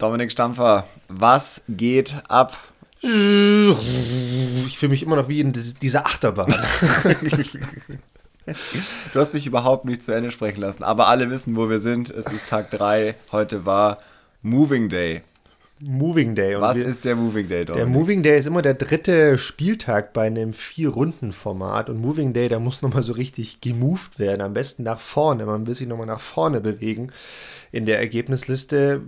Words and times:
Dominik 0.00 0.32
Stampfer, 0.32 0.86
was 1.08 1.60
geht 1.68 2.16
ab? 2.26 2.56
Ich 3.02 4.78
fühle 4.78 4.88
mich 4.90 5.02
immer 5.02 5.16
noch 5.16 5.28
wie 5.28 5.40
in 5.40 5.52
dieser 5.52 6.06
Achterbahn. 6.06 6.52
Du 9.12 9.20
hast 9.20 9.32
mich 9.32 9.46
überhaupt 9.46 9.84
nicht 9.84 10.02
zu 10.02 10.12
Ende 10.12 10.32
sprechen 10.32 10.62
lassen, 10.62 10.82
aber 10.82 11.06
alle 11.06 11.30
wissen, 11.30 11.54
wo 11.56 11.68
wir 11.68 11.78
sind. 11.78 12.10
Es 12.10 12.26
ist 12.32 12.48
Tag 12.48 12.70
3. 12.72 13.14
Heute 13.30 13.64
war 13.64 13.98
Moving 14.42 14.88
Day. 14.88 15.22
Moving 15.82 16.34
Day. 16.34 16.56
Und 16.56 16.60
Was 16.60 16.78
wir, 16.78 16.86
ist 16.86 17.06
der 17.06 17.16
Moving 17.16 17.48
Day 17.48 17.64
dort? 17.64 17.78
Der 17.78 17.86
Moving 17.86 18.22
Day 18.22 18.38
ist 18.38 18.46
immer 18.46 18.60
der 18.60 18.74
dritte 18.74 19.38
Spieltag 19.38 20.12
bei 20.12 20.26
einem 20.26 20.52
Vier-Runden-Format. 20.52 21.88
Und 21.88 22.00
Moving 22.00 22.34
Day, 22.34 22.48
da 22.48 22.58
muss 22.58 22.82
nochmal 22.82 23.02
so 23.02 23.14
richtig 23.14 23.62
gemoved 23.62 24.18
werden. 24.18 24.42
Am 24.42 24.52
besten 24.52 24.82
nach 24.82 25.00
vorne. 25.00 25.46
Man 25.46 25.66
will 25.66 25.74
sich 25.74 25.88
nochmal 25.88 26.06
nach 26.06 26.20
vorne 26.20 26.60
bewegen 26.60 27.12
in 27.72 27.86
der 27.86 27.98
Ergebnisliste. 27.98 29.00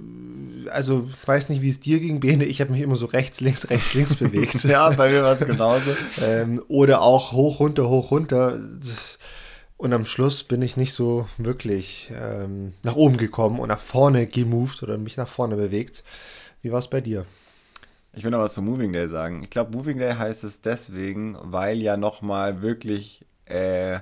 Also, 0.70 1.08
ich 1.10 1.28
weiß 1.28 1.50
nicht, 1.50 1.60
wie 1.60 1.68
es 1.68 1.80
dir 1.80 2.00
ging, 2.00 2.20
Bene. 2.20 2.44
Ich 2.44 2.62
habe 2.62 2.72
mich 2.72 2.80
immer 2.80 2.96
so 2.96 3.06
rechts, 3.06 3.40
links, 3.40 3.68
rechts, 3.68 3.92
links 3.92 4.16
bewegt. 4.16 4.64
ja, 4.64 4.88
bei 4.90 5.10
mir 5.10 5.22
war 5.22 5.34
es 5.34 5.46
genauso. 5.46 5.90
ähm, 6.24 6.62
oder 6.68 7.02
auch 7.02 7.32
hoch, 7.32 7.60
runter, 7.60 7.90
hoch, 7.90 8.10
runter. 8.10 8.58
Und 9.76 9.92
am 9.92 10.06
Schluss 10.06 10.44
bin 10.44 10.62
ich 10.62 10.78
nicht 10.78 10.94
so 10.94 11.26
wirklich 11.36 12.10
ähm, 12.16 12.72
nach 12.82 12.96
oben 12.96 13.18
gekommen 13.18 13.60
und 13.60 13.68
nach 13.68 13.80
vorne 13.80 14.26
gemoved 14.26 14.82
oder 14.82 14.96
mich 14.96 15.18
nach 15.18 15.28
vorne 15.28 15.56
bewegt. 15.56 16.02
Wie 16.62 16.70
war 16.70 16.78
es 16.78 16.88
bei 16.88 17.00
dir? 17.00 17.26
Ich 18.12 18.22
will 18.22 18.30
noch 18.30 18.38
was 18.38 18.54
zum 18.54 18.66
Moving 18.66 18.92
Day 18.92 19.08
sagen. 19.08 19.42
Ich 19.42 19.50
glaube, 19.50 19.76
Moving 19.76 19.98
Day 19.98 20.14
heißt 20.14 20.44
es 20.44 20.60
deswegen, 20.60 21.36
weil 21.42 21.82
ja 21.82 21.96
nochmal 21.96 22.62
wirklich 22.62 23.24
äh, 23.46 23.98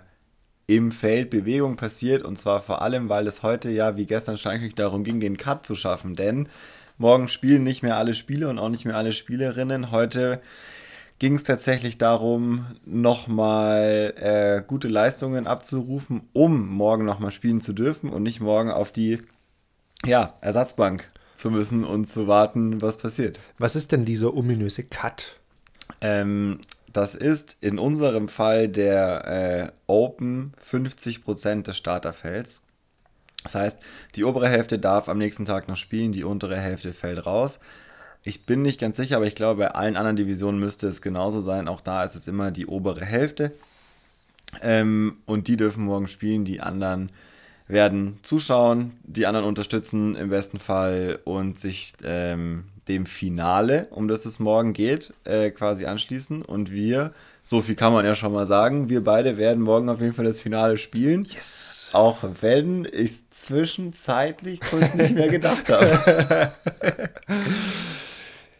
im 0.66 0.92
Feld 0.92 1.30
Bewegung 1.30 1.76
passiert 1.76 2.22
und 2.22 2.38
zwar 2.38 2.60
vor 2.60 2.82
allem, 2.82 3.08
weil 3.08 3.26
es 3.26 3.42
heute 3.42 3.70
ja 3.70 3.96
wie 3.96 4.04
gestern 4.04 4.36
eigentlich 4.44 4.74
darum 4.74 5.04
ging, 5.04 5.20
den 5.20 5.38
Cut 5.38 5.64
zu 5.64 5.74
schaffen, 5.74 6.14
denn 6.14 6.48
morgen 6.98 7.28
spielen 7.28 7.64
nicht 7.64 7.82
mehr 7.82 7.96
alle 7.96 8.12
Spieler 8.12 8.50
und 8.50 8.58
auch 8.58 8.68
nicht 8.68 8.84
mehr 8.84 8.96
alle 8.96 9.12
Spielerinnen. 9.12 9.90
Heute 9.90 10.42
ging 11.18 11.34
es 11.34 11.44
tatsächlich 11.44 11.96
darum, 11.96 12.66
nochmal 12.84 14.12
äh, 14.16 14.62
gute 14.66 14.88
Leistungen 14.88 15.46
abzurufen, 15.46 16.28
um 16.34 16.68
morgen 16.68 17.06
nochmal 17.06 17.30
spielen 17.30 17.62
zu 17.62 17.72
dürfen 17.72 18.10
und 18.10 18.22
nicht 18.22 18.40
morgen 18.40 18.70
auf 18.70 18.92
die 18.92 19.22
ja, 20.04 20.34
Ersatzbank 20.42 21.08
zu 21.40 21.50
müssen 21.50 21.84
und 21.84 22.06
zu 22.06 22.26
warten, 22.26 22.80
was 22.82 22.98
passiert. 22.98 23.40
Was 23.58 23.76
ist 23.76 23.92
denn 23.92 24.04
dieser 24.04 24.34
ominöse 24.34 24.84
Cut? 24.84 25.36
Ähm, 26.00 26.60
das 26.92 27.14
ist 27.14 27.56
in 27.60 27.78
unserem 27.78 28.28
Fall 28.28 28.68
der 28.68 29.26
äh, 29.26 29.72
Open 29.86 30.52
50% 30.62 31.62
des 31.62 31.76
Starterfelds. 31.76 32.62
Das 33.44 33.54
heißt, 33.54 33.78
die 34.16 34.24
obere 34.24 34.48
Hälfte 34.48 34.78
darf 34.78 35.08
am 35.08 35.18
nächsten 35.18 35.46
Tag 35.46 35.66
noch 35.66 35.76
spielen, 35.76 36.12
die 36.12 36.24
untere 36.24 36.58
Hälfte 36.58 36.92
fällt 36.92 37.24
raus. 37.24 37.58
Ich 38.22 38.44
bin 38.44 38.60
nicht 38.60 38.78
ganz 38.78 38.98
sicher, 38.98 39.16
aber 39.16 39.26
ich 39.26 39.34
glaube, 39.34 39.60
bei 39.60 39.70
allen 39.70 39.96
anderen 39.96 40.16
Divisionen 40.16 40.60
müsste 40.60 40.88
es 40.88 41.00
genauso 41.00 41.40
sein. 41.40 41.68
Auch 41.68 41.80
da 41.80 42.04
ist 42.04 42.16
es 42.16 42.28
immer 42.28 42.50
die 42.50 42.66
obere 42.66 43.04
Hälfte. 43.04 43.52
Ähm, 44.60 45.18
und 45.24 45.48
die 45.48 45.56
dürfen 45.56 45.84
morgen 45.84 46.08
spielen, 46.08 46.44
die 46.44 46.60
anderen 46.60 47.10
werden 47.70 48.18
zuschauen, 48.22 48.92
die 49.04 49.26
anderen 49.26 49.46
unterstützen 49.46 50.14
im 50.14 50.30
besten 50.30 50.58
Fall 50.58 51.20
und 51.24 51.58
sich 51.58 51.92
ähm, 52.04 52.64
dem 52.88 53.06
Finale, 53.06 53.88
um 53.90 54.08
das 54.08 54.26
es 54.26 54.38
morgen 54.38 54.72
geht, 54.72 55.12
äh, 55.24 55.50
quasi 55.50 55.86
anschließen. 55.86 56.42
Und 56.42 56.70
wir, 56.70 57.12
so 57.44 57.62
viel 57.62 57.74
kann 57.74 57.92
man 57.92 58.04
ja 58.04 58.14
schon 58.14 58.32
mal 58.32 58.46
sagen, 58.46 58.88
wir 58.88 59.04
beide 59.04 59.38
werden 59.38 59.62
morgen 59.62 59.88
auf 59.88 60.00
jeden 60.00 60.12
Fall 60.12 60.24
das 60.24 60.40
Finale 60.40 60.76
spielen. 60.76 61.24
Yes. 61.24 61.90
Auch 61.92 62.18
wenn 62.40 62.86
ich 62.90 63.28
zwischenzeitlich 63.30 64.60
kurz 64.60 64.94
nicht 64.94 65.14
mehr 65.14 65.28
gedacht 65.28 65.68
habe. 65.68 66.52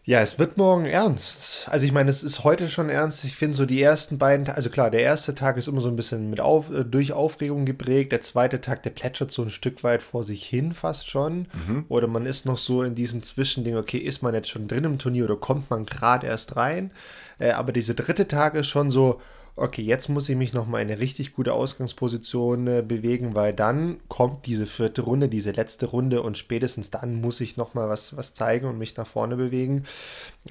Ja, 0.05 0.21
es 0.21 0.39
wird 0.39 0.57
morgen 0.57 0.87
ernst. 0.87 1.69
Also 1.69 1.85
ich 1.85 1.93
meine, 1.93 2.09
es 2.09 2.23
ist 2.23 2.43
heute 2.43 2.69
schon 2.71 2.89
ernst. 2.89 3.23
Ich 3.25 3.37
finde 3.37 3.57
so 3.57 3.67
die 3.67 3.83
ersten 3.83 4.17
beiden, 4.17 4.49
also 4.49 4.71
klar, 4.71 4.91
der 4.91 5.03
erste 5.03 5.35
Tag 5.35 5.59
ist 5.59 5.69
immer 5.69 5.83
so 5.83 5.89
ein 5.89 5.97
bisschen 5.97 6.31
mit 6.31 6.41
auf, 6.41 6.71
äh, 6.71 6.85
durch 6.85 7.13
Aufregung 7.13 7.67
geprägt. 7.67 8.13
Der 8.13 8.23
zweite 8.23 8.63
Tag, 8.63 8.83
der 8.83 8.91
plätschert 8.91 9.31
so 9.31 9.43
ein 9.43 9.51
Stück 9.51 9.85
weit 9.85 10.03
vor 10.03 10.25
sich 10.25 10.45
hin 10.45 10.73
fast 10.73 11.11
schon. 11.11 11.49
Mhm. 11.67 11.85
Oder 11.89 12.07
man 12.07 12.25
ist 12.25 12.47
noch 12.47 12.57
so 12.57 12.83
in 12.83 12.95
diesem 12.95 13.23
Zwischending, 13.23 13.77
okay, 13.77 13.99
ist 13.99 14.23
man 14.23 14.35
jetzt 14.35 14.49
schon 14.49 14.69
drin 14.69 14.85
im 14.85 14.99
Turnier 14.99 15.25
oder 15.25 15.37
kommt 15.37 15.69
man 15.69 15.85
gerade 15.85 16.27
erst 16.27 16.57
rein? 16.57 16.93
Äh, 17.39 17.51
aber 17.51 17.73
dieser 17.73 17.95
dritte 17.95 18.27
Tag 18.27 18.55
ist 18.55 18.69
schon 18.69 18.91
so, 18.91 19.21
okay, 19.61 19.83
jetzt 19.83 20.09
muss 20.09 20.29
ich 20.29 20.37
mich 20.37 20.53
nochmal 20.53 20.83
in 20.83 20.91
eine 20.91 21.01
richtig 21.01 21.35
gute 21.35 21.53
Ausgangsposition 21.53 22.67
äh, 22.67 22.83
bewegen, 22.87 23.35
weil 23.35 23.53
dann 23.53 23.99
kommt 24.09 24.47
diese 24.47 24.67
vierte 24.67 25.03
Runde, 25.03 25.29
diese 25.29 25.51
letzte 25.51 25.87
Runde 25.87 26.23
und 26.23 26.39
spätestens 26.39 26.91
dann 26.91 27.21
muss 27.21 27.41
ich 27.41 27.57
nochmal 27.57 27.89
was, 27.89 28.17
was 28.17 28.35
zeigen 28.35 28.67
und 28.67 28.79
mich 28.79 28.97
nach 28.97 29.07
vorne 29.07 29.37
bewegen. 29.37 29.85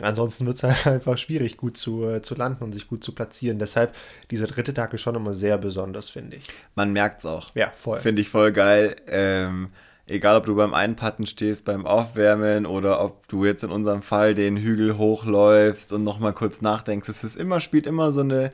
Ansonsten 0.02 0.46
wird 0.46 0.58
es 0.58 0.64
halt 0.64 0.86
einfach 0.88 1.18
schwierig, 1.18 1.58
gut 1.58 1.76
zu, 1.76 2.08
äh, 2.08 2.22
zu 2.22 2.36
landen 2.36 2.64
und 2.64 2.72
sich 2.72 2.88
gut 2.88 3.04
zu 3.04 3.14
platzieren. 3.14 3.60
Deshalb, 3.60 3.96
dieser 4.30 4.48
dritte 4.48 4.74
Tag 4.74 4.94
ist 4.94 5.02
schon 5.02 5.16
immer 5.16 5.34
sehr 5.34 5.58
besonders, 5.58 6.10
finde 6.10 6.38
ich. 6.38 6.48
Man 6.76 6.94
merkt 6.94 7.20
es 7.20 7.26
auch. 7.26 7.54
Ja, 7.56 7.72
voll. 7.76 8.00
Finde 8.00 8.22
ich 8.22 8.30
voll 8.30 8.52
geil. 8.52 8.96
Ähm, 9.08 9.70
egal 10.06 10.38
ob 10.38 10.46
du 10.46 10.56
beim 10.56 10.74
Einpatten 10.74 11.26
stehst, 11.26 11.66
beim 11.66 11.86
Aufwärmen 11.86 12.66
oder 12.66 13.04
ob 13.04 13.28
du 13.28 13.46
jetzt 13.46 13.64
in 13.64 13.72
unserem 13.72 14.02
Fall 14.02 14.36
den 14.36 14.58
Hügel 14.58 14.98
hochläufst 14.98 15.94
und 15.94 16.04
nochmal 16.04 16.34
kurz 16.34 16.62
nachdenkst. 16.62 17.10
Es 17.10 17.24
ist 17.24 17.38
immer, 17.38 17.60
spielt 17.60 17.88
immer 17.88 18.12
so 18.12 18.22
eine 18.22 18.52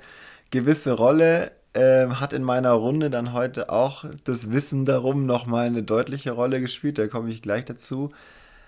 gewisse 0.51 0.93
Rolle. 0.93 1.51
Äh, 1.73 2.07
hat 2.07 2.31
in 2.31 2.43
meiner 2.43 2.71
Runde 2.71 3.09
dann 3.09 3.33
heute 3.33 3.69
auch 3.69 4.05
das 4.23 4.51
Wissen 4.51 4.85
darum 4.85 5.25
nochmal 5.25 5.67
eine 5.67 5.83
deutliche 5.83 6.31
Rolle 6.31 6.61
gespielt. 6.61 6.97
Da 6.97 7.07
komme 7.07 7.29
ich 7.29 7.41
gleich 7.41 7.65
dazu. 7.65 8.11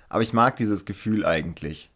Aber 0.09 0.23
ich 0.23 0.33
mag 0.33 0.57
dieses 0.57 0.83
Gefühl 0.83 1.25
eigentlich. 1.25 1.89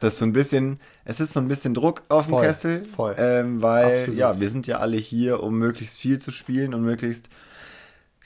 Das 0.00 0.14
ist 0.14 0.18
so 0.18 0.24
ein 0.24 0.32
bisschen, 0.32 0.80
es 1.04 1.20
ist 1.20 1.34
so 1.34 1.40
ein 1.40 1.48
bisschen 1.48 1.74
Druck 1.74 2.02
auf 2.08 2.26
dem 2.26 2.40
Kessel. 2.40 2.84
Voll. 2.84 3.14
Ähm, 3.18 3.62
weil, 3.62 4.00
Absolut. 4.00 4.18
ja, 4.18 4.40
wir 4.40 4.48
sind 4.48 4.66
ja 4.66 4.78
alle 4.78 4.96
hier, 4.96 5.42
um 5.42 5.58
möglichst 5.58 5.98
viel 5.98 6.18
zu 6.18 6.30
spielen 6.30 6.74
und 6.74 6.82
möglichst 6.82 7.28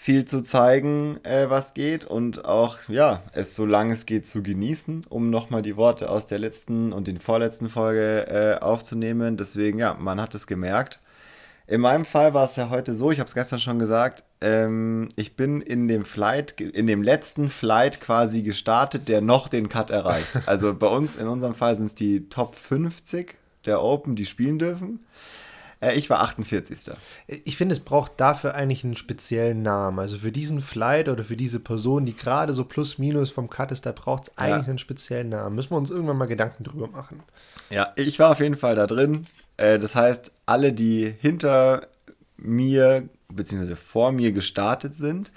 viel 0.04 0.26
zu 0.26 0.42
zeigen, 0.42 1.18
äh, 1.24 1.48
was 1.48 1.72
geht 1.72 2.04
und 2.04 2.44
auch, 2.44 2.76
ja, 2.88 3.22
es 3.32 3.56
so 3.56 3.64
lange 3.64 3.94
es 3.94 4.04
geht 4.04 4.28
zu 4.28 4.42
genießen, 4.42 5.06
um 5.08 5.30
nochmal 5.30 5.62
die 5.62 5.78
Worte 5.78 6.10
aus 6.10 6.26
der 6.26 6.38
letzten 6.38 6.92
und 6.92 7.08
den 7.08 7.18
vorletzten 7.18 7.70
Folge 7.70 8.26
äh, 8.28 8.62
aufzunehmen. 8.62 9.38
Deswegen, 9.38 9.78
ja, 9.78 9.94
man 9.98 10.20
hat 10.20 10.34
es 10.34 10.46
gemerkt. 10.46 11.00
In 11.66 11.80
meinem 11.80 12.04
Fall 12.04 12.34
war 12.34 12.44
es 12.44 12.56
ja 12.56 12.68
heute 12.68 12.94
so, 12.94 13.12
ich 13.12 13.18
habe 13.18 13.28
es 13.28 13.34
gestern 13.34 13.60
schon 13.60 13.78
gesagt, 13.78 14.24
ähm, 14.42 15.08
ich 15.16 15.36
bin 15.36 15.62
in 15.62 15.88
dem 15.88 16.04
Flight, 16.04 16.60
in 16.60 16.86
dem 16.86 17.02
letzten 17.02 17.48
Flight 17.48 17.98
quasi 17.98 18.42
gestartet, 18.42 19.08
der 19.08 19.22
noch 19.22 19.48
den 19.48 19.70
Cut 19.70 19.90
erreicht. 19.90 20.28
Also 20.44 20.74
bei 20.74 20.88
uns, 20.88 21.16
in 21.16 21.28
unserem 21.28 21.54
Fall 21.54 21.76
sind 21.76 21.86
es 21.86 21.94
die 21.94 22.28
Top 22.28 22.56
50 22.56 23.38
der 23.64 23.82
Open, 23.82 24.16
die 24.16 24.26
spielen 24.26 24.58
dürfen. 24.58 25.00
Äh, 25.80 25.94
ich 25.94 26.10
war 26.10 26.20
48. 26.20 26.94
Ich 27.26 27.56
finde, 27.56 27.72
es 27.74 27.80
braucht 27.80 28.12
dafür 28.18 28.54
eigentlich 28.54 28.84
einen 28.84 28.96
speziellen 28.96 29.62
Namen. 29.62 29.98
Also 29.98 30.18
für 30.18 30.32
diesen 30.32 30.60
Flight 30.60 31.08
oder 31.08 31.24
für 31.24 31.36
diese 31.36 31.60
Person, 31.60 32.06
die 32.06 32.16
gerade 32.16 32.52
so 32.52 32.64
plus 32.64 32.98
minus 32.98 33.30
vom 33.30 33.50
Cut 33.50 33.72
ist, 33.72 33.86
da 33.86 33.92
braucht 33.92 34.24
es 34.24 34.38
eigentlich 34.38 34.66
ja. 34.66 34.70
einen 34.70 34.78
speziellen 34.78 35.28
Namen. 35.28 35.56
Müssen 35.56 35.70
wir 35.70 35.78
uns 35.78 35.90
irgendwann 35.90 36.18
mal 36.18 36.26
Gedanken 36.26 36.64
drüber 36.64 36.88
machen. 36.88 37.22
Ja, 37.70 37.92
ich 37.96 38.18
war 38.18 38.30
auf 38.30 38.40
jeden 38.40 38.56
Fall 38.56 38.74
da 38.74 38.86
drin. 38.86 39.26
Äh, 39.56 39.78
das 39.78 39.94
heißt, 39.94 40.30
alle, 40.46 40.72
die 40.72 41.14
hinter 41.20 41.88
mir 42.36 43.08
bzw. 43.28 43.76
vor 43.76 44.12
mir 44.12 44.32
gestartet 44.32 44.94
sind, 44.94 45.32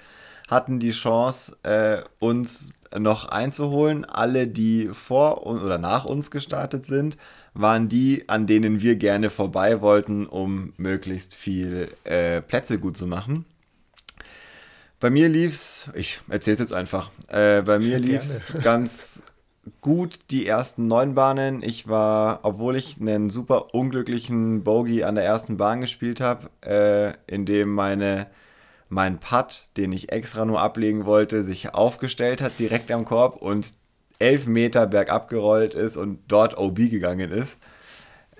hatten 0.48 0.78
die 0.78 0.92
Chance, 0.92 1.56
äh, 1.62 2.02
uns 2.18 2.74
noch 2.96 3.26
einzuholen. 3.26 4.04
Alle, 4.04 4.46
die 4.46 4.88
vor 4.92 5.46
oder 5.46 5.78
nach 5.78 6.04
uns 6.04 6.30
gestartet 6.30 6.86
sind, 6.86 7.16
waren 7.58 7.88
die, 7.88 8.28
an 8.28 8.46
denen 8.46 8.80
wir 8.80 8.96
gerne 8.96 9.30
vorbei 9.30 9.80
wollten, 9.80 10.26
um 10.26 10.72
möglichst 10.76 11.34
viel 11.34 11.88
äh, 12.04 12.40
Plätze 12.40 12.78
gut 12.78 12.96
zu 12.96 13.06
machen. 13.06 13.44
Bei 15.00 15.10
mir 15.10 15.28
lief's, 15.28 15.90
ich 15.94 16.20
erzähle 16.28 16.54
es 16.54 16.58
jetzt 16.60 16.72
einfach, 16.72 17.10
äh, 17.28 17.62
bei 17.62 17.78
mir 17.78 17.98
lief's 17.98 18.54
ganz 18.62 19.22
gut 19.80 20.18
die 20.30 20.46
ersten 20.46 20.86
neun 20.86 21.14
Bahnen. 21.14 21.62
Ich 21.62 21.88
war, 21.88 22.40
obwohl 22.42 22.76
ich 22.76 23.00
einen 23.00 23.30
super 23.30 23.74
unglücklichen 23.74 24.64
Bogey 24.64 25.04
an 25.04 25.14
der 25.14 25.24
ersten 25.24 25.56
Bahn 25.56 25.80
gespielt 25.80 26.20
habe, 26.20 26.50
äh, 26.62 27.32
in 27.32 27.46
dem 27.46 27.72
meine 27.72 28.26
mein 28.90 29.20
Putt, 29.20 29.66
den 29.76 29.92
ich 29.92 30.12
extra 30.12 30.44
nur 30.44 30.60
ablegen 30.60 31.04
wollte, 31.04 31.42
sich 31.42 31.74
aufgestellt 31.74 32.40
hat 32.40 32.58
direkt 32.58 32.90
am 32.90 33.04
Korb 33.04 33.36
und 33.36 33.74
elf 34.18 34.46
Meter 34.46 34.86
bergab 34.86 35.28
gerollt 35.28 35.74
ist 35.74 35.96
und 35.96 36.20
dort 36.28 36.58
OB 36.58 36.76
gegangen 36.76 37.30
ist. 37.30 37.60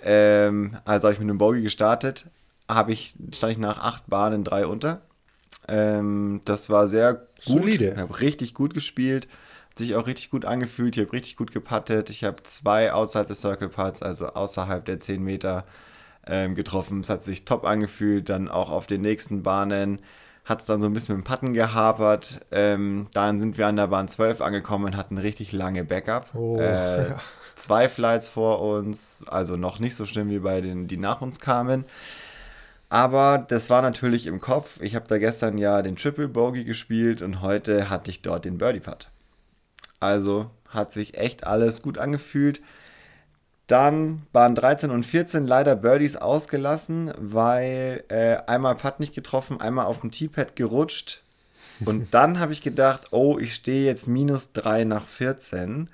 Ähm, 0.03 0.77
also 0.85 1.09
habe 1.09 1.15
ich 1.15 1.21
mit 1.21 1.29
einem 1.29 1.39
Bogey 1.39 1.63
gestartet, 1.63 2.27
habe 2.69 2.93
ich, 2.93 3.15
stand 3.35 3.53
ich 3.53 3.59
nach 3.59 3.79
acht 3.79 4.07
Bahnen 4.09 4.45
drei 4.45 4.67
unter. 4.67 5.03
Ähm, 5.67 6.41
das 6.45 6.71
war 6.71 6.89
sehr 6.89 7.15
gut. 7.15 7.23
Solide. 7.41 7.93
Ich 7.93 7.99
habe 7.99 8.21
richtig 8.21 8.55
gut 8.55 8.75
gespielt, 8.75 9.29
hat 9.71 9.79
sich 9.79 9.95
auch 9.95 10.07
richtig 10.07 10.31
gut 10.31 10.45
angefühlt. 10.45 10.97
Ich 10.97 11.03
habe 11.03 11.13
richtig 11.13 11.37
gut 11.37 11.53
gepattet. 11.53 12.11
Ich 12.11 12.25
habe 12.25 12.43
zwei 12.43 12.93
Outside 12.93 13.27
the 13.29 13.35
Circle 13.35 13.69
Putts, 13.69 14.03
also 14.03 14.29
außerhalb 14.29 14.85
der 14.85 14.99
10 14.99 15.23
Meter 15.23 15.65
ähm, 16.27 16.55
getroffen. 16.55 17.01
Es 17.01 17.11
hat 17.11 17.25
sich 17.25 17.45
top 17.45 17.65
angefühlt. 17.65 18.29
Dann 18.29 18.49
auch 18.49 18.71
auf 18.71 18.87
den 18.87 19.03
nächsten 19.03 19.43
Bahnen 19.43 20.01
hat 20.49 20.61
es 20.61 20.67
dann 20.67 20.81
so 20.81 20.87
ein 20.87 20.95
bisschen 20.95 21.17
mit 21.17 21.25
dem 21.25 21.29
Patten 21.29 21.53
gehapert. 21.53 22.41
Ähm, 22.51 23.09
dann 23.13 23.39
sind 23.39 23.59
wir 23.59 23.67
an 23.67 23.77
der 23.77 23.89
Bahn 23.89 24.09
12 24.09 24.41
angekommen 24.41 24.87
und 24.87 24.97
hatten 24.97 25.19
richtig 25.19 25.53
lange 25.53 25.85
Backup. 25.85 26.35
Oh, 26.35 26.59
äh, 26.59 27.11
ja. 27.11 27.21
Zwei 27.55 27.89
Flights 27.89 28.29
vor 28.29 28.61
uns, 28.61 29.23
also 29.27 29.57
noch 29.57 29.79
nicht 29.79 29.95
so 29.95 30.07
schlimm 30.07 30.31
wie 30.31 30.39
bei 30.39 30.61
denen, 30.61 30.87
die 30.87 30.97
nach 30.97 31.21
uns 31.21 31.39
kamen. 31.39 31.85
Aber 32.89 33.45
das 33.47 33.69
war 33.69 33.83
natürlich 33.83 34.27
im 34.27 34.41
Kopf. 34.41 34.81
Ich 34.81 34.95
habe 34.95 35.07
da 35.07 35.19
gestern 35.19 35.59
ja 35.59 35.83
den 35.83 35.97
Triple 35.97 36.29
Bogey 36.29 36.65
gespielt 36.65 37.21
und 37.21 37.43
heute 37.43 37.91
hatte 37.91 38.11
ich 38.11 38.23
dort 38.23 38.47
den 38.47 38.57
Birdie 38.57 38.81
Putt. 38.81 39.11
Also 40.01 40.51
hat 40.69 40.93
sich 40.93 41.19
echt 41.19 41.47
alles 41.47 41.83
gut 41.83 41.99
angefühlt. 41.99 42.63
Dann 43.69 44.23
waren 44.33 44.55
13 44.55 44.91
und 44.91 45.05
14 45.05 45.47
leider 45.47 45.77
Birdies 45.77 46.17
ausgelassen, 46.17 47.13
weil 47.19 48.03
äh, 48.09 48.37
einmal 48.47 48.75
Putt 48.75 48.99
nicht 48.99 49.15
getroffen, 49.15 49.61
einmal 49.61 49.87
auf 49.87 50.01
dem 50.01 50.11
Teepad 50.11 50.57
gerutscht. 50.57 51.23
Und 51.85 52.09
dann 52.15 52.41
habe 52.41 52.53
ich 52.53 52.63
gedacht, 52.63 53.09
oh, 53.13 53.39
ich 53.39 53.55
stehe 53.55 53.85
jetzt 53.87 54.09
minus 54.09 54.53
3 54.53 54.85
nach 54.85 55.07
14. 55.07 55.91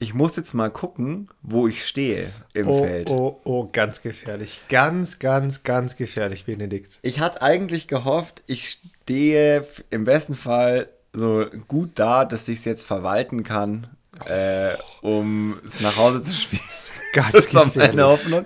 Ich 0.00 0.14
muss 0.14 0.36
jetzt 0.36 0.54
mal 0.54 0.70
gucken, 0.70 1.28
wo 1.42 1.68
ich 1.68 1.84
stehe 1.86 2.30
im 2.54 2.68
Oh, 2.68 2.82
Feld. 2.84 3.10
oh, 3.10 3.40
oh, 3.44 3.68
ganz 3.70 4.00
gefährlich. 4.00 4.62
Ganz, 4.68 5.18
ganz, 5.18 5.64
ganz 5.64 5.96
gefährlich, 5.96 6.46
Benedikt. 6.46 7.00
Ich 7.02 7.20
hatte 7.20 7.42
eigentlich 7.42 7.86
gehofft, 7.88 8.42
ich 8.46 8.78
stehe 9.02 9.66
im 9.90 10.04
besten 10.04 10.36
Fall 10.36 10.88
so 11.12 11.46
gut 11.66 11.90
da, 11.96 12.24
dass 12.24 12.48
ich 12.48 12.60
es 12.60 12.64
jetzt 12.64 12.86
verwalten 12.86 13.42
kann, 13.42 13.88
äh, 14.26 14.74
um 15.02 15.58
es 15.64 15.80
nach 15.80 15.96
Hause 15.96 16.22
zu 16.22 16.32
spielen. 16.32 16.62
Ganz 17.12 17.32
Das 17.32 17.54
war 17.54 17.70
meine 17.74 18.04
Hoffnung. 18.04 18.44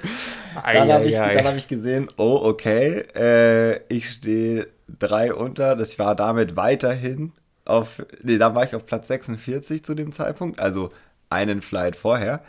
Dann 0.54 0.92
habe 0.92 1.04
ich, 1.04 1.14
dann 1.14 1.46
hab 1.46 1.56
ich 1.56 1.69
gesehen, 1.69 2.08
oh, 2.16 2.40
okay, 2.42 3.04
äh, 3.14 3.80
ich 3.88 4.10
stehe 4.10 4.69
drei 4.98 5.34
unter. 5.34 5.74
Das 5.76 5.98
war 5.98 6.14
damit 6.14 6.56
weiterhin 6.56 7.32
auf, 7.64 8.04
nee, 8.22 8.38
da 8.38 8.54
war 8.54 8.64
ich 8.64 8.74
auf 8.74 8.86
Platz 8.86 9.08
46 9.08 9.84
zu 9.84 9.94
dem 9.94 10.12
Zeitpunkt, 10.12 10.60
also 10.60 10.90
einen 11.30 11.62
Flight 11.62 11.96
vorher. 11.96 12.40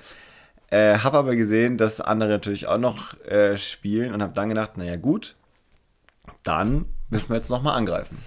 Äh, 0.69 0.97
habe 0.99 1.17
aber 1.19 1.35
gesehen, 1.35 1.77
dass 1.77 2.01
andere 2.01 2.29
natürlich 2.29 2.67
auch 2.67 2.79
noch 2.79 3.19
äh, 3.25 3.57
spielen 3.57 4.13
und 4.13 4.23
habe 4.23 4.33
dann 4.33 4.49
gedacht, 4.49 4.77
naja 4.77 4.95
gut, 4.95 5.35
dann 6.43 6.85
müssen 7.09 7.29
wir 7.29 7.37
jetzt 7.37 7.49
nochmal 7.49 7.77
angreifen. 7.77 8.17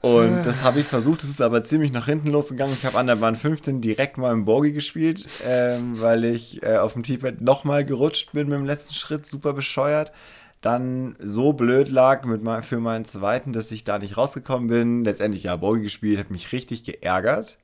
Und 0.00 0.44
das 0.44 0.62
habe 0.62 0.78
ich 0.78 0.86
versucht, 0.86 1.22
das 1.22 1.30
ist 1.30 1.40
aber 1.40 1.64
ziemlich 1.64 1.92
nach 1.92 2.06
hinten 2.06 2.28
losgegangen. 2.28 2.76
Ich 2.78 2.84
habe 2.84 2.98
an 2.98 3.08
der 3.08 3.16
Bahn 3.16 3.34
15 3.34 3.80
direkt 3.80 4.16
mal 4.16 4.32
im 4.32 4.44
Bogie 4.44 4.72
gespielt, 4.72 5.28
ähm, 5.44 6.00
weil 6.00 6.24
ich 6.24 6.62
äh, 6.62 6.76
auf 6.76 6.92
dem 6.92 7.02
Teepad 7.02 7.40
nochmal 7.40 7.84
gerutscht 7.84 8.32
bin 8.32 8.48
mit 8.48 8.58
dem 8.58 8.64
letzten 8.64 8.94
Schritt, 8.94 9.26
super 9.26 9.54
bescheuert. 9.54 10.12
Dann 10.60 11.16
so 11.20 11.52
blöd 11.52 11.88
lag 11.88 12.24
mit 12.24 12.42
mein, 12.42 12.62
für 12.62 12.78
meinen 12.78 13.04
zweiten, 13.04 13.52
dass 13.52 13.72
ich 13.72 13.82
da 13.82 13.98
nicht 13.98 14.16
rausgekommen 14.16 14.68
bin. 14.68 15.04
Letztendlich 15.04 15.44
ja 15.44 15.56
Bogie 15.56 15.82
gespielt, 15.82 16.18
hat 16.18 16.30
mich 16.30 16.52
richtig 16.52 16.84
geärgert. 16.84 17.58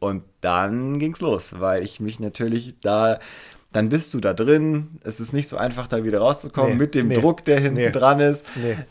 Und 0.00 0.22
dann 0.40 0.98
ging's 0.98 1.20
los, 1.20 1.60
weil 1.60 1.82
ich 1.82 2.00
mich 2.00 2.20
natürlich 2.20 2.74
da, 2.80 3.18
dann 3.72 3.90
bist 3.90 4.14
du 4.14 4.20
da 4.20 4.32
drin. 4.32 4.98
Es 5.02 5.20
ist 5.20 5.34
nicht 5.34 5.48
so 5.48 5.58
einfach, 5.58 5.86
da 5.86 6.04
wieder 6.04 6.20
rauszukommen 6.20 6.72
Nee, 6.72 6.78
mit 6.78 6.94
dem 6.94 7.08
nee, 7.08 7.16
Druck, 7.16 7.44
der 7.44 7.60
hinten 7.60 7.74
nee, 7.74 7.90
dran 7.90 8.20
ist. 8.20 8.44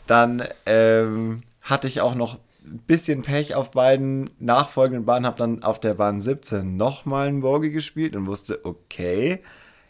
Dann 0.06 0.44
ähm, 0.66 1.42
hatte 1.62 1.88
ich 1.88 2.00
auch 2.00 2.14
noch 2.14 2.38
ein 2.70 2.78
bisschen 2.86 3.22
Pech 3.22 3.54
auf 3.54 3.72
beiden 3.72 4.30
nachfolgenden 4.38 5.04
Bahnen, 5.04 5.26
habe 5.26 5.38
dann 5.38 5.62
auf 5.62 5.80
der 5.80 5.94
Bahn 5.94 6.20
17 6.20 6.76
nochmal 6.76 7.28
einen 7.28 7.40
Bogie 7.40 7.72
gespielt 7.72 8.14
und 8.14 8.26
wusste, 8.26 8.64
okay, 8.64 9.42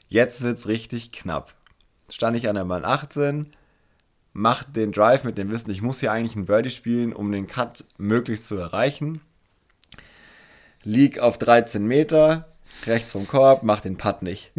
jetzt 0.09 0.43
wird's 0.43 0.67
richtig 0.67 1.12
knapp. 1.12 1.55
Stand 2.09 2.37
ich 2.37 2.49
an 2.49 2.56
der 2.56 2.65
Bahn 2.65 2.85
18, 2.85 3.53
mach 4.32 4.65
den 4.65 4.93
Drive 4.93 5.25
mit 5.25 5.38
dem 5.38 5.50
Wissen, 5.50 5.71
ich 5.71 5.82
muss 5.82 6.00
hier 6.00 6.12
eigentlich 6.12 6.37
einen 6.37 6.47
Birdie 6.47 6.71
spielen, 6.71 7.12
um 7.12 7.31
den 7.31 7.47
Cut 7.47 7.85
möglichst 7.99 8.47
zu 8.47 8.56
erreichen. 8.56 9.21
Lieg 10.83 11.19
auf 11.19 11.37
13 11.37 11.87
Meter, 11.87 12.49
rechts 12.87 13.12
vom 13.12 13.29
Korb, 13.29 13.62
mach 13.62 13.81
den 13.81 13.99
Putt 13.99 14.23
nicht. 14.23 14.53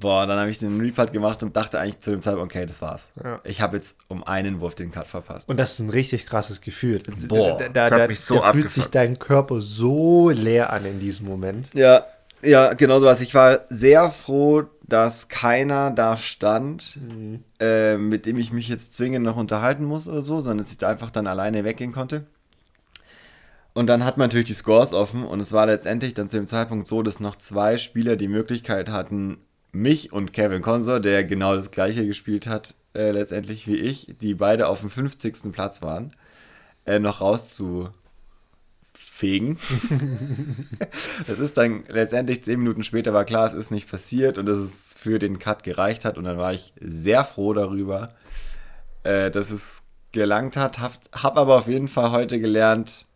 Boah, 0.00 0.26
dann 0.26 0.38
habe 0.38 0.50
ich 0.50 0.58
den 0.58 0.80
Reputt 0.80 1.12
gemacht 1.12 1.42
und 1.42 1.56
dachte 1.56 1.78
eigentlich 1.78 2.00
zu 2.00 2.10
dem 2.10 2.20
Zeitpunkt, 2.20 2.54
okay, 2.54 2.66
das 2.66 2.82
war's. 2.82 3.12
Ja. 3.22 3.40
Ich 3.44 3.60
habe 3.60 3.76
jetzt 3.76 3.98
um 4.08 4.24
einen 4.24 4.60
Wurf 4.60 4.74
den 4.74 4.90
Cut 4.90 5.06
verpasst. 5.06 5.48
Und 5.48 5.58
das 5.58 5.72
ist 5.72 5.78
ein 5.80 5.90
richtig 5.90 6.26
krasses 6.26 6.60
Gefühl. 6.60 7.02
Boah, 7.28 7.58
da, 7.58 7.68
da, 7.68 7.90
da, 7.90 8.08
mich 8.08 8.20
so 8.20 8.36
da 8.36 8.52
fühlt 8.52 8.70
sich 8.70 8.86
dein 8.86 9.18
Körper 9.18 9.60
so 9.60 10.30
leer 10.30 10.72
an 10.72 10.84
in 10.84 11.00
diesem 11.00 11.26
Moment. 11.26 11.72
Ja, 11.74 12.06
ja, 12.42 12.74
genau 12.74 13.00
so 13.00 13.06
was. 13.06 13.20
Ich 13.20 13.34
war 13.34 13.60
sehr 13.68 14.10
froh, 14.10 14.64
dass 14.82 15.28
keiner 15.28 15.90
da 15.90 16.16
stand, 16.16 16.98
äh, 17.60 17.96
mit 17.96 18.26
dem 18.26 18.38
ich 18.38 18.52
mich 18.52 18.68
jetzt 18.68 18.94
zwingend 18.94 19.24
noch 19.24 19.36
unterhalten 19.36 19.84
muss 19.84 20.06
oder 20.06 20.22
so, 20.22 20.36
sondern 20.36 20.58
dass 20.58 20.70
ich 20.70 20.78
da 20.78 20.88
einfach 20.88 21.10
dann 21.10 21.26
alleine 21.26 21.64
weggehen 21.64 21.92
konnte. 21.92 22.26
Und 23.76 23.88
dann 23.88 24.04
hat 24.04 24.16
man 24.16 24.28
natürlich 24.28 24.46
die 24.46 24.54
Scores 24.54 24.94
offen 24.94 25.22
und 25.22 25.40
es 25.40 25.52
war 25.52 25.66
letztendlich 25.66 26.14
dann 26.14 26.28
zu 26.28 26.38
dem 26.38 26.46
Zeitpunkt 26.46 26.86
so, 26.86 27.02
dass 27.02 27.20
noch 27.20 27.36
zwei 27.36 27.76
Spieler 27.76 28.16
die 28.16 28.28
Möglichkeit 28.28 28.88
hatten, 28.88 29.36
mich 29.76 30.12
und 30.12 30.32
Kevin 30.32 30.62
Consor, 30.62 31.00
der 31.00 31.24
genau 31.24 31.54
das 31.54 31.70
gleiche 31.70 32.06
gespielt 32.06 32.46
hat, 32.46 32.74
äh, 32.94 33.10
letztendlich 33.10 33.66
wie 33.66 33.76
ich, 33.76 34.16
die 34.20 34.34
beide 34.34 34.68
auf 34.68 34.80
dem 34.80 34.90
50. 34.90 35.52
Platz 35.52 35.82
waren, 35.82 36.12
äh, 36.84 36.98
noch 36.98 37.20
rauszufegen. 37.20 37.96
Das 41.26 41.38
ist 41.38 41.56
dann 41.56 41.84
letztendlich 41.88 42.42
zehn 42.44 42.60
Minuten 42.60 42.82
später 42.82 43.12
war 43.12 43.24
klar, 43.24 43.46
es 43.46 43.54
ist 43.54 43.70
nicht 43.70 43.90
passiert 43.90 44.38
und 44.38 44.46
dass 44.46 44.58
es 44.58 44.94
für 44.98 45.18
den 45.18 45.38
Cut 45.38 45.62
gereicht 45.62 46.04
hat. 46.04 46.18
Und 46.18 46.24
dann 46.24 46.38
war 46.38 46.52
ich 46.52 46.72
sehr 46.80 47.24
froh 47.24 47.52
darüber, 47.54 48.14
äh, 49.04 49.30
dass 49.30 49.50
es 49.50 49.84
gelangt 50.12 50.56
hat. 50.56 50.80
Hab, 50.80 50.92
hab 51.12 51.36
aber 51.38 51.56
auf 51.56 51.68
jeden 51.68 51.88
Fall 51.88 52.10
heute 52.10 52.38
gelernt, 52.40 53.06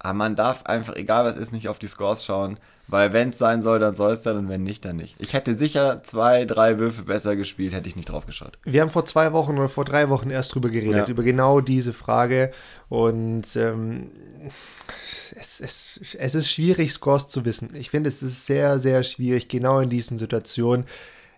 ah, 0.00 0.12
man 0.12 0.34
darf 0.36 0.64
einfach, 0.66 0.96
egal 0.96 1.24
was 1.24 1.36
ist, 1.36 1.52
nicht 1.52 1.68
auf 1.68 1.78
die 1.78 1.86
Scores 1.86 2.24
schauen. 2.24 2.58
Weil 2.88 3.12
wenn 3.12 3.28
es 3.28 3.38
sein 3.38 3.62
soll, 3.62 3.78
dann 3.78 3.94
soll 3.94 4.10
es 4.14 4.22
dann 4.22 4.36
und 4.36 4.48
wenn 4.48 4.64
nicht, 4.64 4.84
dann 4.84 4.96
nicht. 4.96 5.14
Ich 5.20 5.32
hätte 5.32 5.54
sicher 5.54 6.02
zwei, 6.02 6.44
drei 6.44 6.80
Würfe 6.80 7.04
besser 7.04 7.36
gespielt, 7.36 7.72
hätte 7.72 7.88
ich 7.88 7.94
nicht 7.94 8.08
drauf 8.08 8.26
geschaut. 8.26 8.58
Wir 8.64 8.80
haben 8.80 8.90
vor 8.90 9.04
zwei 9.04 9.32
Wochen 9.32 9.56
oder 9.58 9.68
vor 9.68 9.84
drei 9.84 10.08
Wochen 10.08 10.28
erst 10.30 10.52
drüber 10.56 10.70
geredet, 10.70 11.06
Ja. 11.06 11.08
über 11.08 11.22
genau 11.22 11.60
diese 11.60 11.92
Frage. 11.92 12.50
Und 12.88 13.44
ähm, 13.54 14.10
es, 15.38 15.60
es, 15.60 16.00
es 16.18 16.34
ist 16.34 16.50
schwierig, 16.50 16.90
Scores 16.90 17.28
zu 17.28 17.44
wissen. 17.44 17.70
Ich 17.74 17.90
finde, 17.90 18.08
es 18.08 18.24
ist 18.24 18.46
sehr, 18.46 18.80
sehr 18.80 19.04
schwierig, 19.04 19.46
genau 19.48 19.78
in 19.78 19.88
diesen 19.88 20.18
Situationen. 20.18 20.84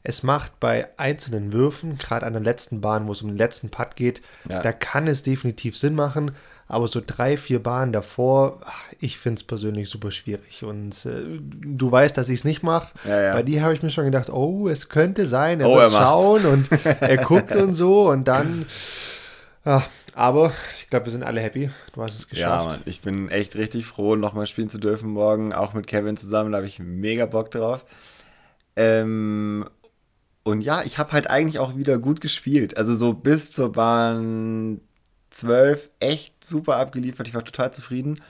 Es 0.04 0.22
macht 0.22 0.58
bei 0.60 0.88
einzelnen 0.98 1.52
Würfen, 1.52 1.96
gerade 1.98 2.26
an 2.26 2.32
der 2.32 2.42
letzten 2.42 2.80
Bahn, 2.80 3.06
wo 3.06 3.12
es 3.12 3.22
um 3.22 3.28
den 3.28 3.36
letzten 3.36 3.70
Putt 3.70 3.94
geht, 3.96 4.20
Ja. 4.48 4.60
da 4.62 4.72
kann 4.72 5.06
es 5.06 5.22
definitiv 5.22 5.76
Sinn 5.78 5.94
machen. 5.94 6.32
Aber 6.68 6.88
so 6.88 7.02
drei, 7.06 7.36
vier 7.36 7.62
Bahnen 7.62 7.92
davor, 7.92 8.60
ach, 8.64 8.84
ich 8.98 9.18
finde 9.18 9.40
es 9.40 9.44
persönlich 9.44 9.90
super 9.90 10.10
schwierig. 10.10 10.64
Und 10.64 11.04
äh, 11.04 11.38
du 11.38 11.92
weißt, 11.92 12.16
dass 12.16 12.30
ich 12.30 12.38
es 12.40 12.44
nicht 12.44 12.62
mache. 12.62 12.94
Ja, 13.06 13.20
ja. 13.20 13.32
Bei 13.34 13.42
dir 13.42 13.62
habe 13.62 13.74
ich 13.74 13.82
mir 13.82 13.90
schon 13.90 14.06
gedacht, 14.06 14.30
oh, 14.30 14.68
es 14.68 14.88
könnte 14.88 15.26
sein, 15.26 15.60
er 15.60 15.68
Oh, 15.68 15.76
wird 15.76 15.92
er 15.92 15.98
schauen 15.98 16.46
und 16.46 16.70
er 17.00 17.16
guckt 17.18 17.54
und 17.54 17.74
so 17.74 18.08
und 18.08 18.26
dann. 18.26 18.64
Ja, 19.66 19.84
aber 20.14 20.52
ich 20.80 20.88
glaube, 20.88 21.06
wir 21.06 21.12
sind 21.12 21.24
alle 21.24 21.40
happy. 21.40 21.70
Du 21.92 22.02
hast 22.02 22.14
es 22.14 22.22
Ja, 22.30 22.30
geschafft. 22.30 22.68
Mann, 22.70 22.82
ich 22.86 23.02
bin 23.02 23.28
echt 23.28 23.54
richtig 23.54 23.84
froh, 23.84 24.16
nochmal 24.16 24.46
spielen 24.46 24.70
zu 24.70 24.78
dürfen 24.78 25.10
morgen, 25.10 25.52
auch 25.52 25.74
mit 25.74 25.86
Kevin 25.86 26.16
zusammen, 26.16 26.52
da 26.52 26.56
habe 26.58 26.66
ich 26.66 26.78
mega 26.78 27.26
Bock 27.26 27.50
drauf. 27.50 27.84
Ähm, 28.76 29.66
und 30.44 30.60
ja, 30.60 30.82
ich 30.84 30.98
habe 30.98 31.12
halt 31.12 31.30
eigentlich 31.30 31.58
auch 31.58 31.76
wieder 31.76 31.98
gut 31.98 32.20
gespielt. 32.20 32.76
Also 32.76 32.94
so 32.94 33.14
bis 33.14 33.52
zur 33.52 33.72
Bahn 33.72 34.80
12 35.30 35.90
echt 36.00 36.44
super 36.44 36.76
abgeliefert. 36.76 37.28
Ich 37.28 37.34
war 37.34 37.44
total 37.44 37.72
zufrieden. 37.72 38.20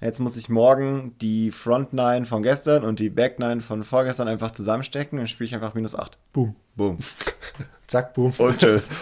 Jetzt 0.00 0.18
muss 0.18 0.36
ich 0.36 0.48
morgen 0.48 1.16
die 1.20 1.52
Front 1.52 1.92
9 1.92 2.24
von 2.24 2.42
gestern 2.42 2.82
und 2.82 2.98
die 2.98 3.08
Back 3.08 3.38
9 3.38 3.60
von 3.60 3.84
vorgestern 3.84 4.26
einfach 4.26 4.50
zusammenstecken 4.50 5.20
und 5.20 5.30
spiele 5.30 5.46
ich 5.46 5.54
einfach 5.54 5.74
minus 5.74 5.94
8. 5.94 6.18
Boom. 6.32 6.56
Boom. 6.74 6.98
Zack, 7.86 8.12
boom. 8.14 8.32
Und 8.38 8.58
tschüss. 8.58 8.88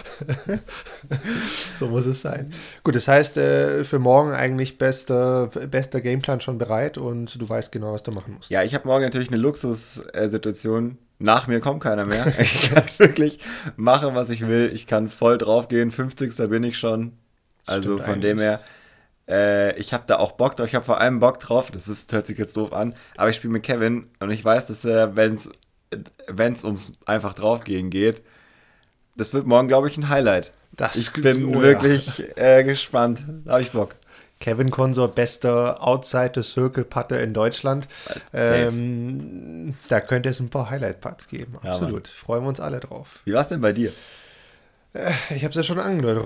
So 1.75 1.87
muss 1.87 2.05
es 2.05 2.21
sein. 2.21 2.53
Gut, 2.83 2.95
das 2.95 3.07
heißt, 3.07 3.37
äh, 3.37 3.83
für 3.83 3.97
morgen 3.97 4.33
eigentlich 4.33 4.77
bester, 4.77 5.47
bester 5.47 6.01
Gameplan 6.01 6.41
schon 6.41 6.59
bereit 6.59 6.99
und 6.99 7.41
du 7.41 7.49
weißt 7.49 7.71
genau, 7.71 7.93
was 7.93 8.03
du 8.03 8.11
machen 8.11 8.35
musst. 8.35 8.51
Ja, 8.51 8.61
ich 8.61 8.75
habe 8.75 8.87
morgen 8.87 9.03
natürlich 9.03 9.29
eine 9.29 9.37
Luxussituation. 9.37 10.99
Nach 11.21 11.45
mir 11.47 11.59
kommt 11.59 11.81
keiner 11.81 12.05
mehr. 12.05 12.25
Ich 12.39 12.71
kann 12.71 12.83
wirklich 12.97 13.39
machen, 13.75 14.15
was 14.15 14.29
ich 14.29 14.47
will. 14.47 14.71
Ich 14.73 14.87
kann 14.87 15.07
voll 15.07 15.37
draufgehen. 15.37 15.91
50. 15.91 16.35
bin 16.49 16.63
ich 16.63 16.77
schon. 16.77 17.13
Also 17.65 17.93
Stimmt 17.93 18.09
von 18.09 18.21
dem 18.21 18.39
eigentlich. 18.39 18.47
her, 18.47 18.59
äh, 19.29 19.79
ich 19.79 19.93
habe 19.93 20.03
da 20.07 20.17
auch 20.17 20.33
Bock 20.33 20.55
drauf. 20.57 20.67
Ich 20.67 20.75
habe 20.75 20.85
vor 20.85 20.99
allem 20.99 21.19
Bock 21.19 21.39
drauf. 21.39 21.69
Das 21.71 21.87
ist, 21.87 22.11
hört 22.11 22.25
sich 22.25 22.37
jetzt 22.37 22.57
doof 22.57 22.73
an. 22.73 22.95
Aber 23.17 23.29
ich 23.29 23.35
spiele 23.35 23.53
mit 23.53 23.63
Kevin 23.63 24.09
und 24.19 24.31
ich 24.31 24.43
weiß, 24.43 24.67
dass 24.67 24.83
er, 24.83 25.15
wenn 25.15 25.35
es 25.35 26.65
ums 26.65 26.93
einfach 27.05 27.33
draufgehen 27.33 27.91
geht, 27.91 28.23
das 29.15 29.33
wird 29.33 29.45
morgen, 29.45 29.67
glaube 29.67 29.87
ich, 29.87 29.97
ein 29.97 30.09
Highlight. 30.09 30.51
Das 30.71 30.97
ich 30.97 31.13
bin 31.13 31.45
oh 31.45 31.55
ja. 31.55 31.61
wirklich 31.61 32.35
äh, 32.37 32.63
gespannt. 32.63 33.23
Da 33.45 33.53
habe 33.53 33.61
ich 33.61 33.71
Bock. 33.71 33.95
Kevin 34.41 34.71
Konsor, 34.71 35.07
bester 35.07 35.81
Outside 35.81 36.31
the 36.35 36.43
Circle 36.43 36.83
Putter 36.83 37.21
in 37.21 37.33
Deutschland. 37.33 37.87
Ähm, 38.33 39.75
da 39.87 40.01
könnte 40.01 40.29
es 40.29 40.39
ein 40.41 40.49
paar 40.49 40.69
Highlight-Putts 40.69 41.29
geben. 41.29 41.57
Ja, 41.63 41.71
Absolut. 41.71 42.09
Freuen 42.09 42.43
wir 42.43 42.49
uns 42.49 42.59
alle 42.59 42.81
drauf. 42.81 43.19
Wie 43.23 43.33
war 43.33 43.41
es 43.41 43.47
denn 43.47 43.61
bei 43.61 43.71
dir? 43.71 43.93
Äh, 44.93 45.11
ich 45.35 45.43
habe 45.43 45.51
es 45.51 45.55
ja 45.55 45.63
schon 45.63 45.79
angedeutet. 45.79 46.25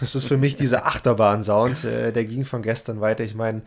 das 0.00 0.14
ist 0.14 0.26
für 0.26 0.38
mich 0.38 0.56
dieser 0.56 0.86
Achterbahn-Sound. 0.86 1.84
Äh, 1.84 2.12
der 2.12 2.24
ging 2.24 2.44
von 2.44 2.62
gestern 2.62 3.00
weiter. 3.00 3.24
Ich 3.24 3.34
meine, 3.34 3.62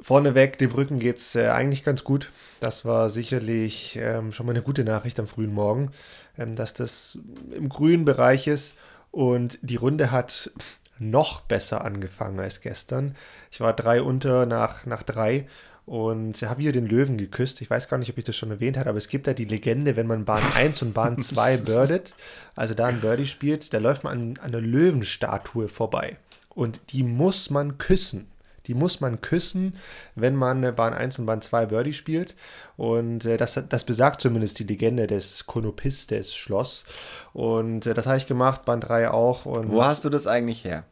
vorneweg, 0.00 0.58
dem 0.58 0.70
Rücken 0.70 1.00
geht 1.00 1.18
es 1.18 1.34
äh, 1.34 1.48
eigentlich 1.48 1.84
ganz 1.84 2.04
gut. 2.04 2.30
Das 2.60 2.84
war 2.84 3.10
sicherlich 3.10 3.98
ähm, 4.00 4.32
schon 4.32 4.46
mal 4.46 4.52
eine 4.52 4.62
gute 4.62 4.84
Nachricht 4.84 5.18
am 5.18 5.26
frühen 5.26 5.52
Morgen, 5.52 5.90
ähm, 6.38 6.54
dass 6.54 6.72
das 6.72 7.18
im 7.54 7.68
grünen 7.68 8.04
Bereich 8.04 8.46
ist. 8.46 8.76
Und 9.10 9.58
die 9.62 9.76
Runde 9.76 10.12
hat 10.12 10.52
noch 11.00 11.40
besser 11.40 11.84
angefangen 11.84 12.38
als 12.38 12.60
gestern. 12.60 13.16
Ich 13.50 13.60
war 13.60 13.72
drei 13.72 14.02
unter 14.02 14.46
nach, 14.46 14.86
nach 14.86 15.02
drei 15.02 15.46
und 15.86 16.40
habe 16.42 16.62
hier 16.62 16.72
den 16.72 16.86
Löwen 16.86 17.16
geküsst. 17.16 17.60
Ich 17.62 17.70
weiß 17.70 17.88
gar 17.88 17.98
nicht, 17.98 18.10
ob 18.10 18.18
ich 18.18 18.24
das 18.24 18.36
schon 18.36 18.50
erwähnt 18.50 18.76
habe, 18.76 18.90
aber 18.90 18.98
es 18.98 19.08
gibt 19.08 19.26
da 19.26 19.32
die 19.32 19.44
Legende, 19.44 19.96
wenn 19.96 20.06
man 20.06 20.24
Bahn 20.24 20.42
1 20.54 20.82
und 20.82 20.94
Bahn 20.94 21.18
2 21.18 21.56
birdet, 21.66 22.14
also 22.54 22.74
da 22.74 22.86
ein 22.86 23.00
Birdie 23.00 23.26
spielt, 23.26 23.74
da 23.74 23.78
läuft 23.78 24.04
man 24.04 24.12
an, 24.12 24.34
an 24.38 24.54
einer 24.54 24.60
Löwenstatue 24.60 25.66
vorbei. 25.68 26.16
Und 26.50 26.80
die 26.90 27.02
muss 27.02 27.50
man 27.50 27.78
küssen. 27.78 28.28
Die 28.66 28.74
muss 28.74 29.00
man 29.00 29.20
küssen, 29.20 29.76
wenn 30.14 30.36
man 30.36 30.74
Bahn 30.74 30.94
1 30.94 31.18
und 31.18 31.26
Bahn 31.26 31.42
2 31.42 31.66
Birdie 31.66 31.92
spielt. 31.92 32.36
Und 32.76 33.24
äh, 33.24 33.36
das, 33.36 33.60
das 33.68 33.84
besagt 33.84 34.20
zumindest 34.20 34.58
die 34.58 34.64
Legende 34.64 35.06
des 35.06 35.46
Konopistes 35.46 36.34
Schloss. 36.34 36.84
Und 37.32 37.86
äh, 37.86 37.94
das 37.94 38.06
habe 38.06 38.18
ich 38.18 38.26
gemacht, 38.26 38.64
Bahn 38.64 38.80
3 38.80 39.10
auch. 39.10 39.46
Und 39.46 39.70
Wo 39.70 39.84
hast 39.84 40.04
du 40.04 40.10
das 40.10 40.26
eigentlich 40.26 40.64
her? 40.64 40.84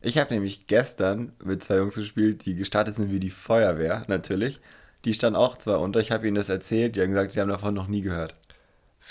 Ich 0.00 0.18
habe 0.18 0.34
nämlich 0.34 0.66
gestern 0.66 1.32
mit 1.42 1.64
zwei 1.64 1.76
Jungs 1.76 1.94
gespielt, 1.94 2.44
die 2.44 2.54
gestartet 2.54 2.94
sind 2.94 3.10
wie 3.10 3.20
die 3.20 3.30
Feuerwehr, 3.30 4.04
natürlich. 4.06 4.60
Die 5.06 5.14
standen 5.14 5.36
auch 5.36 5.56
zwar 5.56 5.80
unter, 5.80 6.00
ich 6.00 6.12
habe 6.12 6.26
ihnen 6.26 6.34
das 6.34 6.50
erzählt, 6.50 6.96
die 6.96 7.00
haben 7.00 7.08
gesagt, 7.08 7.32
sie 7.32 7.40
haben 7.40 7.48
davon 7.48 7.74
noch 7.74 7.88
nie 7.88 8.02
gehört. 8.02 8.34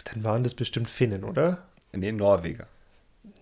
Dann 0.05 0.23
waren 0.23 0.43
das 0.43 0.53
bestimmt 0.53 0.89
Finnen, 0.89 1.23
oder? 1.23 1.63
Nee, 1.91 2.11
Norweger. 2.11 2.67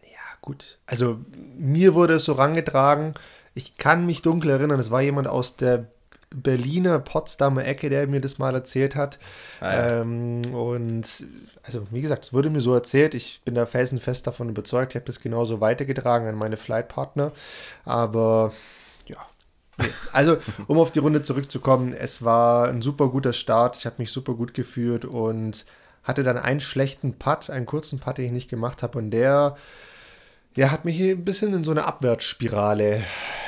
Ja, 0.04 0.20
gut. 0.42 0.78
Also 0.86 1.20
mir 1.58 1.94
wurde 1.94 2.16
es 2.16 2.25
so 2.25 2.34
rangetragen, 2.34 3.13
ich 3.53 3.77
kann 3.77 4.05
mich 4.05 4.22
dunkel 4.22 4.51
erinnern, 4.51 4.79
es 4.79 4.91
war 4.91 5.01
jemand 5.01 5.27
aus 5.27 5.55
der 5.58 5.88
Berliner 6.34 7.00
Potsdamer 7.00 7.65
Ecke, 7.65 7.89
der 7.89 8.08
mir 8.08 8.22
das 8.22 8.39
mal 8.39 8.55
erzählt 8.55 8.96
hat. 8.96 9.20
Ah, 9.60 9.74
ja. 9.74 10.01
ähm, 10.01 10.55
und 10.55 11.25
also, 11.63 11.84
wie 11.91 12.01
gesagt, 12.01 12.25
es 12.25 12.34
wurde 12.34 12.50
mir 12.50 12.62
so 12.62 12.74
erzählt. 12.74 13.13
Ich 13.13 13.41
bin 13.43 13.53
da 13.53 13.65
felsenfest 13.65 14.25
davon 14.27 14.48
überzeugt. 14.48 14.93
Ich 14.93 14.96
habe 14.96 15.05
das 15.05 15.20
genauso 15.20 15.60
weitergetragen 15.60 16.27
an 16.27 16.36
meine 16.36 16.55
Flightpartner. 16.55 17.34
Aber 17.84 18.53
ja. 19.08 19.17
Also, 20.13 20.38
um 20.67 20.77
auf 20.77 20.91
die 20.91 21.00
Runde 21.00 21.22
zurückzukommen, 21.22 21.93
es 21.93 22.24
war 22.24 22.70
ein 22.70 22.81
super 22.81 23.10
guter 23.10 23.34
Start. 23.34 23.75
Ich 23.75 23.86
habe 23.86 23.96
mich 23.98 24.12
super 24.12 24.34
gut 24.34 24.53
gefühlt 24.53 25.03
und 25.03 25.65
hatte 26.03 26.24
dann 26.24 26.38
einen 26.38 26.62
schlechten 26.62 27.13
Putt, 27.13 27.50
einen 27.50 27.65
kurzen 27.65 28.00
Putt, 28.00 28.17
den 28.17 28.25
ich 28.25 28.31
nicht 28.31 28.50
gemacht 28.50 28.84
habe. 28.84 28.98
Und 28.98 29.12
der 29.12 29.58
ja, 30.55 30.72
hat 30.72 30.86
mich 30.86 31.00
ein 31.00 31.24
bisschen 31.24 31.53
in 31.53 31.63
so 31.63 31.72
eine 31.72 31.86
Abwärtsspirale 31.86 33.03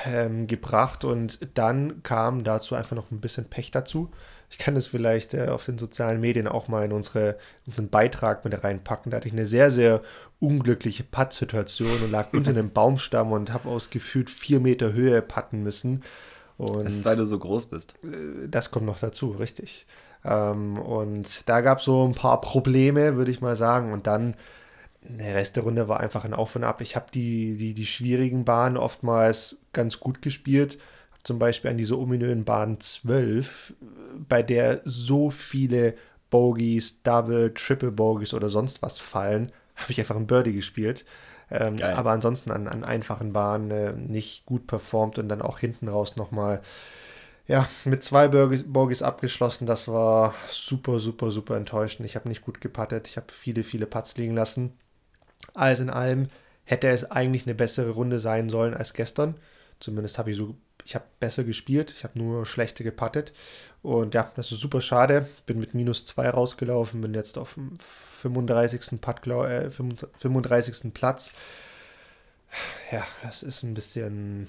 ähm, 0.06 0.48
gebracht 0.48 1.04
und 1.04 1.40
dann 1.56 2.02
kam 2.04 2.44
dazu 2.44 2.76
einfach 2.76 2.96
noch 2.96 3.12
ein 3.12 3.20
bisschen 3.20 3.46
Pech 3.46 3.72
dazu. 3.72 4.10
Ich 4.50 4.60
kann 4.60 4.76
das 4.76 4.88
vielleicht 4.88 5.34
äh, 5.34 5.48
auf 5.48 5.66
den 5.66 5.78
sozialen 5.78 6.22
Medien 6.22 6.48
auch 6.48 6.68
mal 6.68 6.86
in 6.86 6.92
unsere, 6.94 7.38
unseren 7.66 7.90
Beitrag 7.90 8.46
mit 8.46 8.64
reinpacken. 8.64 9.10
Da 9.10 9.18
hatte 9.18 9.28
ich 9.28 9.34
eine 9.34 9.48
sehr, 9.48 9.72
sehr 9.72 10.02
unglückliche 10.40 11.04
Pattsituation 11.04 12.04
und 12.04 12.12
lag 12.12 12.34
unter 12.34 12.52
einem 12.52 12.70
Baumstamm 12.70 13.32
und 13.32 13.52
habe 13.52 13.68
aus 13.68 13.90
gefühlt 13.90 14.30
vier 14.30 14.60
Meter 14.60 14.94
Höhe 14.94 15.22
patten 15.22 15.64
müssen. 15.64 16.04
Und 16.58 16.86
das 16.86 16.94
ist, 16.94 17.06
weil 17.06 17.18
du 17.18 17.26
so 17.26 17.40
groß 17.40 17.66
bist. 17.66 17.96
Äh, 18.04 18.48
das 18.48 18.72
kommt 18.72 18.86
noch 18.86 19.00
dazu, 19.00 19.32
richtig. 19.32 19.88
Ähm, 20.24 20.78
und 20.78 21.50
da 21.50 21.62
gab 21.62 21.80
es 21.80 21.86
so 21.86 22.08
ein 22.08 22.14
paar 22.14 22.40
Probleme, 22.40 23.16
würde 23.16 23.32
ich 23.32 23.42
mal 23.42 23.56
sagen. 23.56 23.92
Und 23.92 24.08
dann 24.08 24.36
der 25.06 25.36
Rest 25.36 25.56
der 25.56 25.64
Runde 25.64 25.88
war 25.88 26.00
einfach 26.00 26.26
ein 26.26 26.34
Auf 26.34 26.56
und 26.56 26.64
Ab. 26.64 26.82
Ich 26.82 26.96
habe 26.96 27.08
die, 27.14 27.56
die, 27.58 27.74
die 27.74 27.86
schwierigen 27.86 28.46
Bahnen 28.46 28.78
oftmals 28.78 29.58
ganz 29.74 30.00
gut 30.00 30.22
gespielt. 30.22 30.78
Zum 31.24 31.40
Beispiel 31.40 31.72
an 31.72 31.78
dieser 31.78 31.98
ominösen 31.98 32.44
Bahn 32.44 32.80
12, 32.80 33.74
bei 34.28 34.44
der 34.44 34.82
so 34.84 35.30
viele 35.30 35.96
Bogies, 36.30 37.02
Double, 37.04 37.54
Triple 37.54 37.92
Bogies 37.92 38.34
oder 38.34 38.50
sonst 38.50 38.82
was 38.82 38.98
fallen, 38.98 39.52
habe 39.76 39.92
ich 39.92 40.00
einfach 40.00 40.16
ein 40.16 40.28
Birdie 40.28 40.54
gespielt. 40.54 41.06
Ähm, 41.52 41.82
aber 41.82 42.12
ansonsten 42.12 42.52
an, 42.52 42.68
an 42.68 42.84
einfachen 42.84 43.34
Bahnen 43.34 43.72
äh, 43.72 43.94
nicht 43.94 44.46
gut 44.46 44.66
performt 44.66 45.20
und 45.20 45.30
dann 45.30 45.42
auch 45.42 45.60
hinten 45.60 45.88
raus 45.88 46.16
nochmal 46.16 46.62
ja, 47.46 47.68
mit 47.84 48.04
zwei 48.04 48.30
Bogies, 48.30 48.64
Bogies 48.72 49.04
abgeschlossen. 49.04 49.66
Das 49.66 49.88
war 49.88 50.34
super, 50.50 51.00
super, 51.00 51.30
super 51.30 51.58
enttäuschend. 51.58 52.06
Ich 52.06 52.16
habe 52.16 52.30
nicht 52.30 52.42
gut 52.42 52.62
gepattet. 52.62 53.08
Ich 53.08 53.18
habe 53.18 53.32
viele, 53.32 53.64
viele 53.64 53.86
Putts 53.86 54.18
liegen 54.18 54.34
lassen. 54.34 54.74
Alles 55.54 55.80
in 55.80 55.90
allem 55.90 56.30
hätte 56.66 56.88
es 56.90 57.10
eigentlich 57.10 57.46
eine 57.46 57.56
bessere 57.56 57.92
Runde 57.92 58.20
sein 58.20 58.50
sollen 58.50 58.74
als 58.74 58.94
gestern. 58.94 59.36
Zumindest 59.80 60.18
habe 60.18 60.32
ich 60.32 60.38
so, 60.38 60.56
ich 60.86 60.96
habe 60.96 61.06
besser 61.20 61.44
gespielt, 61.44 61.94
ich 61.96 62.04
habe 62.04 62.18
nur 62.18 62.46
schlechte 62.46 62.84
gepattet. 62.84 63.34
Und 63.82 64.14
ja, 64.14 64.32
das 64.36 64.52
ist 64.52 64.60
super 64.60 64.80
schade. 64.80 65.28
Bin 65.46 65.60
mit 65.60 65.74
minus 65.74 66.06
2 66.06 66.30
rausgelaufen, 66.30 67.02
bin 67.02 67.14
jetzt 67.14 67.38
auf 67.38 67.56
dem 67.56 67.74
35. 67.80 69.02
Putt, 69.02 69.28
äh, 69.28 69.70
35. 69.70 70.94
Platz. 70.94 71.34
Ja, 72.92 73.06
das 73.24 73.44
ist 73.44 73.64
ein 73.64 73.74
bisschen 73.74 74.48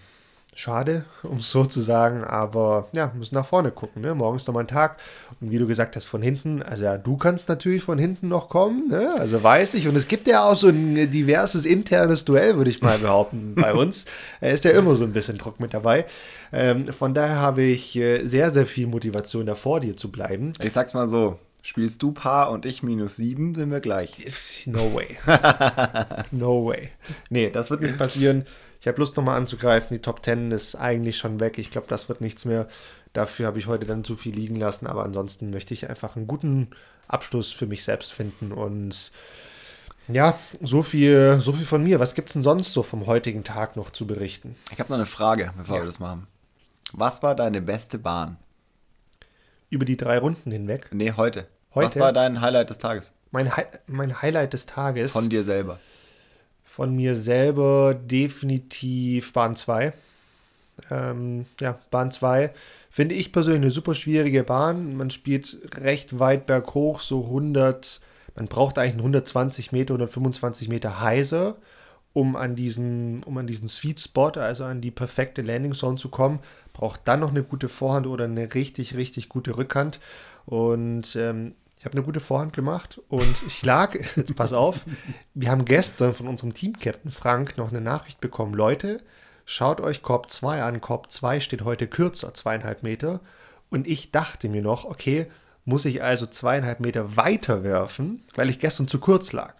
schade, 0.55 1.05
um 1.23 1.39
es 1.39 1.51
so 1.51 1.65
zu 1.65 1.81
sagen, 1.81 2.25
aber 2.25 2.89
ja, 2.93 3.13
müssen 3.17 3.35
nach 3.35 3.47
vorne 3.47 3.71
gucken. 3.71 4.03
Ne? 4.03 4.15
Morgen 4.15 4.37
ist 4.37 4.47
noch 4.47 4.55
mal 4.55 4.61
ein 4.61 4.69
Tag 4.69 4.99
und 5.41 5.51
wie 5.51 5.59
du 5.59 5.67
gesagt 5.67 5.97
hast, 5.97 6.05
von 6.05 6.23
hinten, 6.23 6.63
also 6.63 6.85
ja, 6.85 6.97
du 6.97 7.17
kannst 7.17 7.49
natürlich 7.49 7.83
von 7.83 7.99
hinten 7.99 8.29
noch 8.29 8.49
kommen, 8.49 8.89
ne? 8.89 9.15
also 9.19 9.43
weiß 9.43 9.75
ich. 9.75 9.89
Und 9.89 9.97
es 9.97 10.09
gibt 10.09 10.27
ja 10.27 10.45
auch 10.45 10.57
so 10.57 10.69
ein 10.69 11.11
diverses 11.11 11.67
internes 11.67 12.25
Duell, 12.25 12.57
würde 12.57 12.71
ich 12.71 12.83
mal 12.83 12.99
behaupten, 12.99 13.55
bei 13.57 13.75
uns. 13.75 14.05
Da 14.41 14.49
ist 14.49 14.65
ja 14.65 14.73
immer 14.73 14.95
so 14.95 15.05
ein 15.05 15.13
bisschen 15.13 15.39
Druck 15.39 15.61
mit 15.61 15.75
dabei. 15.75 16.07
Ähm, 16.53 16.93
von 16.93 17.15
daher 17.15 17.37
habe 17.37 17.63
ich 17.63 17.97
äh, 17.97 18.25
sehr, 18.25 18.51
sehr 18.51 18.67
viel 18.67 18.87
Motivation, 18.87 19.47
da 19.47 19.55
vor 19.55 19.81
dir 19.81 19.97
zu 19.97 20.11
bleiben. 20.11 20.53
Ich 20.63 20.73
sag's 20.73 20.95
mal 20.95 21.07
so, 21.07 21.39
Spielst 21.67 22.03
du 22.03 22.13
Paar 22.13 22.51
und 22.51 22.67
ich 22.67 22.83
minus 22.83 23.17
sieben, 23.17 23.55
sind 23.55 23.71
wir 23.71 23.81
gleich. 23.81 24.27
No 24.67 24.95
way. 24.95 25.17
no 26.31 26.67
way. 26.67 26.91
Nee, 27.31 27.49
das 27.49 27.71
wird 27.71 27.81
nicht 27.81 27.97
passieren. 27.97 28.45
Ich 28.85 28.89
habe 28.89 28.99
Lust 28.99 29.17
nochmal 29.17 29.39
anzugreifen. 29.39 29.97
Die 29.97 30.03
Top 30.03 30.23
10 30.23 30.51
ist 30.51 30.75
eigentlich 30.75 31.17
schon 31.17 31.41
weg. 31.41 31.57
Ich 31.57 31.71
glaube, 31.71 31.87
das 31.89 32.11
wird 32.11 32.21
nichts 32.21 32.45
mehr. 32.45 32.69
Dafür 33.15 33.47
habe 33.47 33.59
ich 33.59 33.67
heute 33.67 33.87
dann 33.87 34.05
zu 34.05 34.15
viel 34.15 34.35
liegen 34.35 34.57
lassen. 34.57 34.87
Aber 34.87 35.05
ansonsten 35.05 35.49
möchte 35.49 35.73
ich 35.73 35.89
einfach 35.89 36.17
einen 36.17 36.27
guten 36.27 36.69
Abschluss 37.09 37.51
für 37.51 37.67
mich 37.67 37.83
selbst 37.83 38.13
finden. 38.13 38.53
Und 38.53 39.11
ja, 40.07 40.39
so 40.61 40.83
viel, 40.83 41.41
so 41.41 41.55
viel 41.55 41.65
von 41.65 41.83
mir. 41.83 41.99
Was 41.99 42.15
gibt 42.15 42.29
es 42.29 42.35
denn 42.35 42.43
sonst 42.43 42.75
so 42.75 42.83
vom 42.83 43.07
heutigen 43.07 43.43
Tag 43.43 43.75
noch 43.75 43.89
zu 43.89 44.07
berichten? 44.07 44.55
Ich 44.71 44.79
habe 44.79 44.91
noch 44.91 44.99
eine 44.99 45.07
Frage, 45.07 45.55
bevor 45.57 45.77
ja. 45.77 45.83
wir 45.83 45.87
das 45.87 45.99
machen. 45.99 46.27
Was 46.93 47.23
war 47.23 47.35
deine 47.35 47.63
beste 47.63 47.99
Bahn? 47.99 48.37
Über 49.71 49.87
die 49.87 49.97
drei 49.97 50.19
Runden 50.19 50.51
hinweg? 50.51 50.91
Nee, 50.93 51.15
heute. 51.17 51.49
heute? 51.75 51.87
Was 51.87 51.99
war 51.99 52.13
dein 52.13 52.43
Highlight 52.43 52.69
des 52.69 52.77
Tages? 52.77 53.13
Mein, 53.31 53.57
Hi 53.57 53.65
mein 53.87 54.21
Highlight 54.21 54.53
des 54.53 54.67
Tages? 54.67 55.13
Von 55.13 55.31
dir 55.31 55.43
selber 55.43 55.79
von 56.75 56.97
mir 56.97 57.15
selber 57.15 57.95
definitiv 57.95 59.33
Bahn 59.33 59.55
2. 59.55 59.93
Ähm, 60.91 61.47
ja, 61.61 61.79
Bahn 61.93 62.11
2 62.11 62.53
finde 62.91 63.15
ich 63.15 63.31
persönlich 63.31 63.63
eine 63.63 63.71
super 63.71 63.95
schwierige 63.95 64.43
Bahn. 64.43 64.97
Man 64.97 65.11
spielt 65.11 65.57
recht 65.77 66.19
weit 66.19 66.47
berghoch, 66.47 66.99
so 66.99 67.27
100, 67.27 68.01
man 68.35 68.49
braucht 68.49 68.77
eigentlich 68.79 68.97
120 68.97 69.71
Meter, 69.71 69.95
125 69.95 70.69
Meter 70.69 71.01
heiser, 71.01 71.59
um 72.13 72.35
an 72.35 72.57
diesen, 72.57 73.23
um 73.23 73.39
an 73.39 73.47
diesen 73.47 73.69
Sweet 73.69 74.01
Spot, 74.01 74.33
also 74.35 74.65
an 74.65 74.81
die 74.81 74.91
perfekte 74.91 75.43
Landing 75.43 75.75
Zone 75.75 75.97
zu 75.97 76.09
kommen. 76.09 76.41
Braucht 76.73 77.03
dann 77.05 77.21
noch 77.21 77.31
eine 77.31 77.45
gute 77.45 77.69
Vorhand 77.69 78.09
oder 78.09 78.25
eine 78.25 78.53
richtig, 78.53 78.97
richtig 78.97 79.29
gute 79.29 79.57
Rückhand. 79.57 80.01
Und 80.45 81.15
ähm, 81.15 81.55
ich 81.85 81.87
habe 81.87 81.99
eine 81.99 82.07
gute 82.07 82.21
Vorhand 82.21 82.55
gemacht 82.55 82.99
und 83.09 83.45
ich 83.47 83.63
lag, 83.63 83.95
jetzt 84.17 84.35
pass 84.37 84.55
auf, 84.55 84.87
wir 85.35 85.51
haben 85.51 85.67
gestern 85.67 86.15
von 86.15 86.29
unserem 86.29 86.55
Team-Captain 86.55 87.11
Frank 87.11 87.59
noch 87.59 87.69
eine 87.69 87.83
Nachricht 87.83 88.23
bekommen. 88.23 88.55
Leute, 88.55 89.03
schaut 89.45 89.83
euch 89.83 90.01
Korb 90.01 90.31
2 90.31 90.63
an. 90.63 90.81
Korb 90.81 91.11
2 91.11 91.41
steht 91.41 91.63
heute 91.63 91.87
kürzer, 91.87 92.33
zweieinhalb 92.33 92.83
Meter. 92.83 93.21
Und 93.69 93.87
ich 93.87 94.13
dachte 94.13 94.49
mir 94.49 94.63
noch, 94.63 94.87
okay, 94.87 95.27
muss 95.67 95.85
ich 95.85 96.03
also 96.03 96.25
zweieinhalb 96.25 96.81
Meter 96.81 97.19
weiter 97.19 97.65
werfen, 97.65 98.23
weil 98.35 98.49
ich 98.49 98.61
gestern 98.61 98.89
zu 98.89 98.99
kurz 98.99 99.35
lag. 99.35 99.53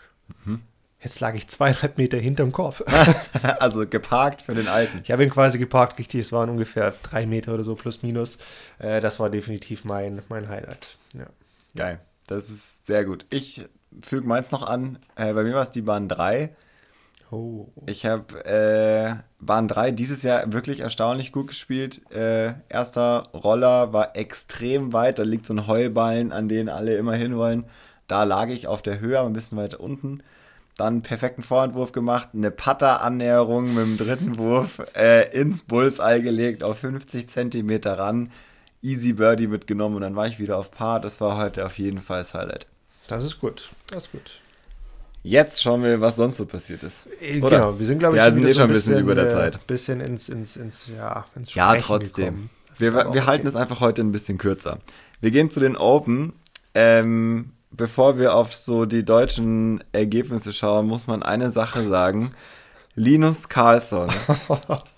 Mhm. 0.47 0.63
Jetzt 1.03 1.21
lag 1.21 1.35
ich 1.35 1.49
zweieinhalb 1.49 1.99
Meter 1.99 2.17
hinterm 2.17 2.53
Korb. 2.53 2.83
also 3.61 3.87
geparkt 3.87 4.41
für 4.41 4.55
den 4.55 4.69
alten. 4.69 5.01
Ich 5.05 5.11
habe 5.11 5.25
ihn 5.25 5.31
quasi 5.31 5.59
geparkt, 5.59 5.99
richtig. 5.99 6.21
Es 6.21 6.33
waren 6.33 6.49
ungefähr 6.49 6.95
drei 7.03 7.27
Meter 7.27 7.53
oder 7.53 7.65
so 7.65 7.75
plus 7.75 8.03
minus. 8.03 8.39
Äh, 8.79 9.03
das 9.03 9.21
war 9.21 9.29
definitiv 9.29 9.85
mein, 9.85 10.23
mein 10.31 10.49
Highlight. 10.49 10.97
Ja. 11.13 11.27
Geil. 11.77 12.01
Das 12.27 12.51
ist 12.51 12.87
sehr 12.87 13.05
gut. 13.05 13.27
Ich 13.31 13.63
füge 14.03 14.27
meins 14.27 14.51
noch 14.51 14.67
an. 14.67 14.99
Äh, 15.17 15.33
bei 15.35 15.45
mir 15.45 15.55
war 15.55 15.63
es 15.63 15.71
die 15.71 15.83
Bahn 15.83 16.09
3. 16.09 16.55
Oh. 17.31 17.69
Ich 17.87 18.07
habe 18.07 18.45
äh, 18.45 19.17
Bahn 19.41 19.67
3 19.69 19.91
dieses 19.91 20.23
Jahr 20.23 20.53
wirklich 20.53 20.81
erstaunlich 20.81 21.33
gut 21.33 21.49
gespielt. 21.49 22.03
Äh, 22.13 22.55
erster 22.69 23.25
Roller 23.33 23.93
war 23.93 24.17
extrem 24.17 24.93
weit. 24.93 25.19
Da 25.19 25.23
liegt 25.23 25.47
so 25.47 25.55
ein 25.55 25.67
Heuballen, 25.67 26.33
an 26.33 26.49
den 26.49 26.69
alle 26.69 26.97
immer 26.97 27.15
hinwollen. 27.15 27.65
Da 28.07 28.25
lag 28.25 28.49
ich 28.49 28.67
auf 28.67 28.83
der 28.83 29.01
Höhe, 29.01 29.19
aber 29.19 29.29
ein 29.29 29.33
bisschen 29.35 29.59
weiter 29.59 29.81
unten. 29.81 30.23
dann 30.77 31.03
perfekten 31.03 31.43
Vorhandwurf 31.43 31.93
gemacht, 31.93 32.31
eine 32.35 32.51
Putter-Annäherung 32.51 33.75
mit 33.75 33.85
dem 33.85 33.97
dritten 33.97 34.39
Wurf 34.39 34.83
äh, 34.97 35.31
ins 35.31 35.63
Bullseye 35.63 36.21
gelegt, 36.21 36.63
auf 36.65 36.79
50 36.79 37.29
Zentimeter 37.29 37.99
ran, 37.99 38.31
easy 38.85 39.15
Birdie 39.15 39.47
mitgenommen 39.47 39.97
und 39.97 40.03
dann 40.03 40.15
war 40.15 40.27
ich 40.27 40.39
wieder 40.39 40.59
auf 40.59 40.71
Paar. 40.71 41.01
Das 41.01 41.21
war 41.21 41.39
heute 41.39 41.65
auf 41.67 41.79
jeden 41.79 42.01
Fall 42.01 42.21
das 42.21 42.35
Highlight. 42.35 42.67
Das 43.07 43.25
ist 43.25 43.41
gut, 43.41 43.71
das 43.91 44.05
ist 44.05 44.13
gut. 44.13 44.41
Jetzt 45.23 45.63
schauen 45.63 45.83
wir, 45.83 46.03
was 46.03 46.17
sonst 46.17 46.37
so 46.37 46.45
passiert 46.45 46.83
ist. 46.83 47.05
Äh, 47.21 47.41
Oder? 47.41 47.57
Genau, 47.57 47.79
wir 47.79 47.87
sind, 47.87 47.99
glaube 47.99 48.17
ich, 48.17 48.23
ja, 48.23 48.31
sind 48.31 48.47
eh 48.47 48.53
schon 48.53 48.65
ein 48.65 48.69
bisschen, 48.69 48.93
bisschen, 48.93 49.03
über 49.05 49.15
der 49.15 49.31
Zeit. 49.31 49.55
Ein 49.55 49.61
äh, 49.61 49.63
bisschen 49.67 50.01
ins, 50.01 50.29
ins, 50.29 50.57
ins, 50.57 50.91
ja, 50.95 51.25
ins 51.35 51.55
Ja, 51.55 51.75
trotzdem. 51.77 52.51
Wir, 52.77 52.93
wir 52.93 53.09
okay. 53.09 53.23
halten 53.23 53.47
es 53.47 53.57
einfach 53.57 53.81
heute 53.81 54.03
ein 54.03 54.13
bisschen 54.13 54.37
kürzer. 54.37 54.81
Wir 55.21 55.31
gehen 55.31 55.49
zu 55.49 55.61
den 55.61 55.77
Open. 55.77 56.35
Ähm, 56.75 57.53
bevor 57.71 58.19
wir 58.19 58.35
auf 58.35 58.55
so 58.55 58.85
die 58.85 59.05
deutschen 59.05 59.83
Ergebnisse 59.93 60.53
schauen, 60.53 60.87
muss 60.87 61.07
man 61.07 61.23
eine 61.23 61.51
Sache 61.51 61.89
sagen. 61.89 62.33
Linus 62.95 63.49
Carlsson 63.49 64.09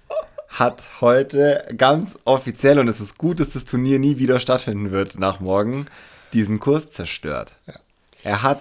hat 0.48 0.88
heute 1.00 1.66
ganz 1.76 2.18
offiziell, 2.24 2.78
und 2.78 2.88
es 2.88 3.00
ist 3.00 3.18
gut, 3.18 3.40
dass 3.40 3.50
das 3.50 3.64
Turnier 3.64 3.98
nie 3.98 4.18
wieder 4.18 4.38
stattfinden 4.38 4.90
wird 4.90 5.18
nach 5.18 5.40
morgen, 5.40 5.86
diesen 6.32 6.60
Kurs 6.60 6.90
zerstört. 6.90 7.56
Ja. 7.66 7.74
Er 8.24 8.42
hat 8.42 8.60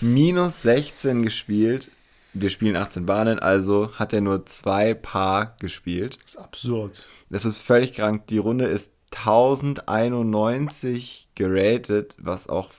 minus 0.00 0.62
16 0.62 1.22
gespielt. 1.22 1.90
Wir 2.32 2.48
spielen 2.48 2.76
18 2.76 3.06
Bahnen, 3.06 3.40
also 3.40 3.92
hat 3.98 4.12
er 4.12 4.20
nur 4.20 4.46
zwei 4.46 4.94
Paar 4.94 5.56
gespielt. 5.58 6.18
Das 6.22 6.34
ist 6.34 6.40
absurd. 6.40 7.02
Das 7.28 7.44
ist 7.44 7.58
völlig 7.58 7.94
krank. 7.94 8.28
Die 8.28 8.38
Runde 8.38 8.66
ist 8.66 8.92
1091 9.12 11.28
geratet, 11.34 12.16
was 12.18 12.48
auch 12.48 12.70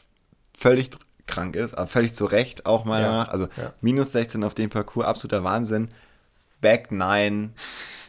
völlig 0.58 0.92
krank 1.28 1.56
ist, 1.56 1.74
aber 1.74 1.88
völlig 1.88 2.14
zu 2.14 2.26
Recht 2.26 2.66
auch 2.66 2.86
meiner 2.86 3.08
ja, 3.08 3.24
Also 3.24 3.48
ja. 3.58 3.74
minus 3.82 4.14
16 4.14 4.44
auf 4.44 4.54
dem 4.54 4.70
Parcours, 4.70 5.06
absoluter 5.06 5.44
Wahnsinn. 5.44 5.90
Back 6.62 6.92
9, 6.92 7.54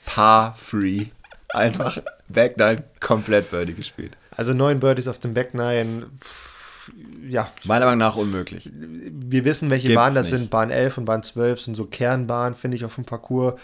Par 0.06 0.54
Free. 0.56 1.06
Einfach 1.54 1.98
Back 2.28 2.56
9 2.56 2.82
komplett 3.00 3.50
Birdie 3.50 3.74
gespielt. 3.74 4.16
Also 4.36 4.54
neun 4.54 4.80
Birdies 4.80 5.08
auf 5.08 5.18
dem 5.18 5.34
Back 5.34 5.54
9. 5.54 6.06
Ja. 7.28 7.50
Meiner 7.64 7.84
Meinung 7.84 7.98
nach 7.98 8.16
unmöglich. 8.16 8.70
Wir 8.72 9.44
wissen, 9.44 9.70
welche 9.70 9.88
Gibt's 9.88 10.00
Bahnen 10.00 10.14
das 10.14 10.30
nicht. 10.30 10.40
sind. 10.40 10.50
Bahn 10.50 10.70
11 10.70 10.98
und 10.98 11.04
Bahn 11.04 11.22
12 11.22 11.60
sind 11.60 11.74
so 11.74 11.84
Kernbahnen, 11.84 12.56
finde 12.56 12.76
ich, 12.76 12.84
auf 12.84 12.94
dem 12.94 13.04
Parcours 13.04 13.54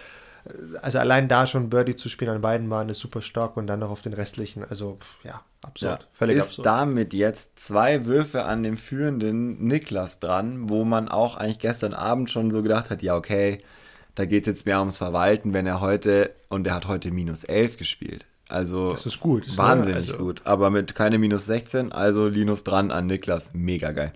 also 0.83 0.99
allein 0.99 1.29
da 1.29 1.47
schon 1.47 1.71
Birdie 1.71 1.97
zu 1.97 2.09
spielen 2.09 2.31
an 2.31 2.41
beiden 2.41 2.69
Bahnen 2.69 2.91
ist 2.91 3.01
super 3.01 3.21
stark 3.21 3.57
und 3.57 3.67
dann 3.67 3.81
noch 3.81 3.91
auf 3.91 4.03
den 4.03 4.13
restlichen, 4.13 4.65
also 4.65 4.99
ja, 5.25 5.43
absurd. 5.63 6.03
Ja, 6.03 6.09
völlig 6.13 6.37
ist 6.37 6.43
absurd. 6.45 6.67
damit 6.67 7.15
jetzt 7.15 7.59
zwei 7.59 8.07
Würfe 8.07 8.45
an 8.45 8.63
dem 8.63 8.77
führenden 8.77 9.65
Niklas 9.65 10.21
dran, 10.21 10.69
wo 10.69 10.85
man 10.85 11.09
auch 11.09 11.37
eigentlich 11.37 11.59
gestern 11.59 11.95
Abend 11.95 12.31
schon 12.31 12.51
so 12.51 12.63
gedacht 12.63 12.91
hat, 12.91 13.03
ja 13.03 13.17
okay, 13.17 13.63
da 14.19 14.25
geht 14.25 14.49
es 14.49 14.49
jetzt 14.49 14.67
mehr 14.67 14.81
ums 14.81 14.99
Verwalten, 14.99 15.53
wenn 15.53 15.65
er 15.67 15.81
heute, 15.81 16.35
und 16.49 16.67
er 16.67 16.75
hat 16.75 16.89
heute 16.89 17.13
minus 17.13 17.45
11 17.45 17.77
gespielt. 17.77 18.27
Also 18.49 18.91
das 18.91 19.07
ist 19.07 19.21
gut. 19.21 19.57
wahnsinnig 19.57 20.11
also. 20.11 20.17
gut. 20.17 20.43
Aber 20.45 20.71
mit 20.71 20.97
keine 20.97 21.19
minus 21.19 21.47
16, 21.47 21.93
also 21.93 22.27
Linus 22.27 22.65
dran 22.65 22.91
an 22.91 23.07
Niklas. 23.07 23.55
Mega 23.55 23.93
geil. 23.93 24.13